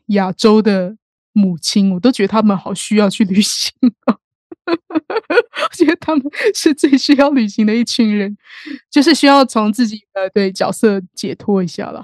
[0.07, 0.95] 亚洲的
[1.33, 3.71] 母亲，我都觉得他们好需要去旅行
[4.07, 4.17] 哦。
[4.67, 6.23] 我觉得他们
[6.55, 8.35] 是最需要旅行的一群人，
[8.89, 12.03] 就是需要从自己的对角色解脱一下了。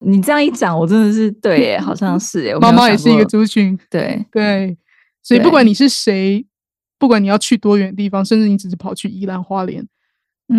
[0.00, 2.54] 你这样一讲，我真的是对耶，好像 是耶。
[2.54, 4.76] 我没妈妈也是一个族群，对对，
[5.22, 6.44] 所以不管你是谁，
[6.98, 9.86] 不管你要去多远的地方，甚至你只是跑去宜兰花莲，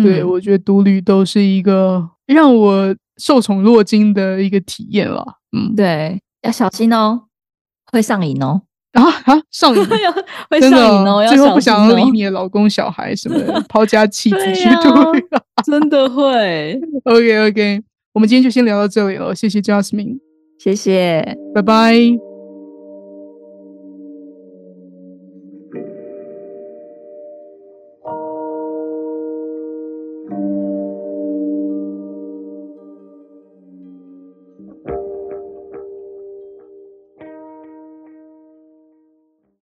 [0.02, 5.24] 对嗯我觉得独旅都是一个让我受宠若惊的一个体验了。
[5.56, 7.22] 嗯，对，要小心哦，
[7.92, 9.84] 会上瘾哦， 啊啊，上瘾，
[10.50, 15.42] 会上瘾哦，要最后不想要理哦，你的老公、小孩什么的， 抛家弃子去对呀独旅了。
[15.64, 16.80] 真的会。
[17.04, 17.82] OK OK，
[18.12, 20.18] 我们今天就先聊到这里了，谢谢 Jasmine，
[20.58, 21.36] 谢谢。
[21.54, 22.31] 拜拜。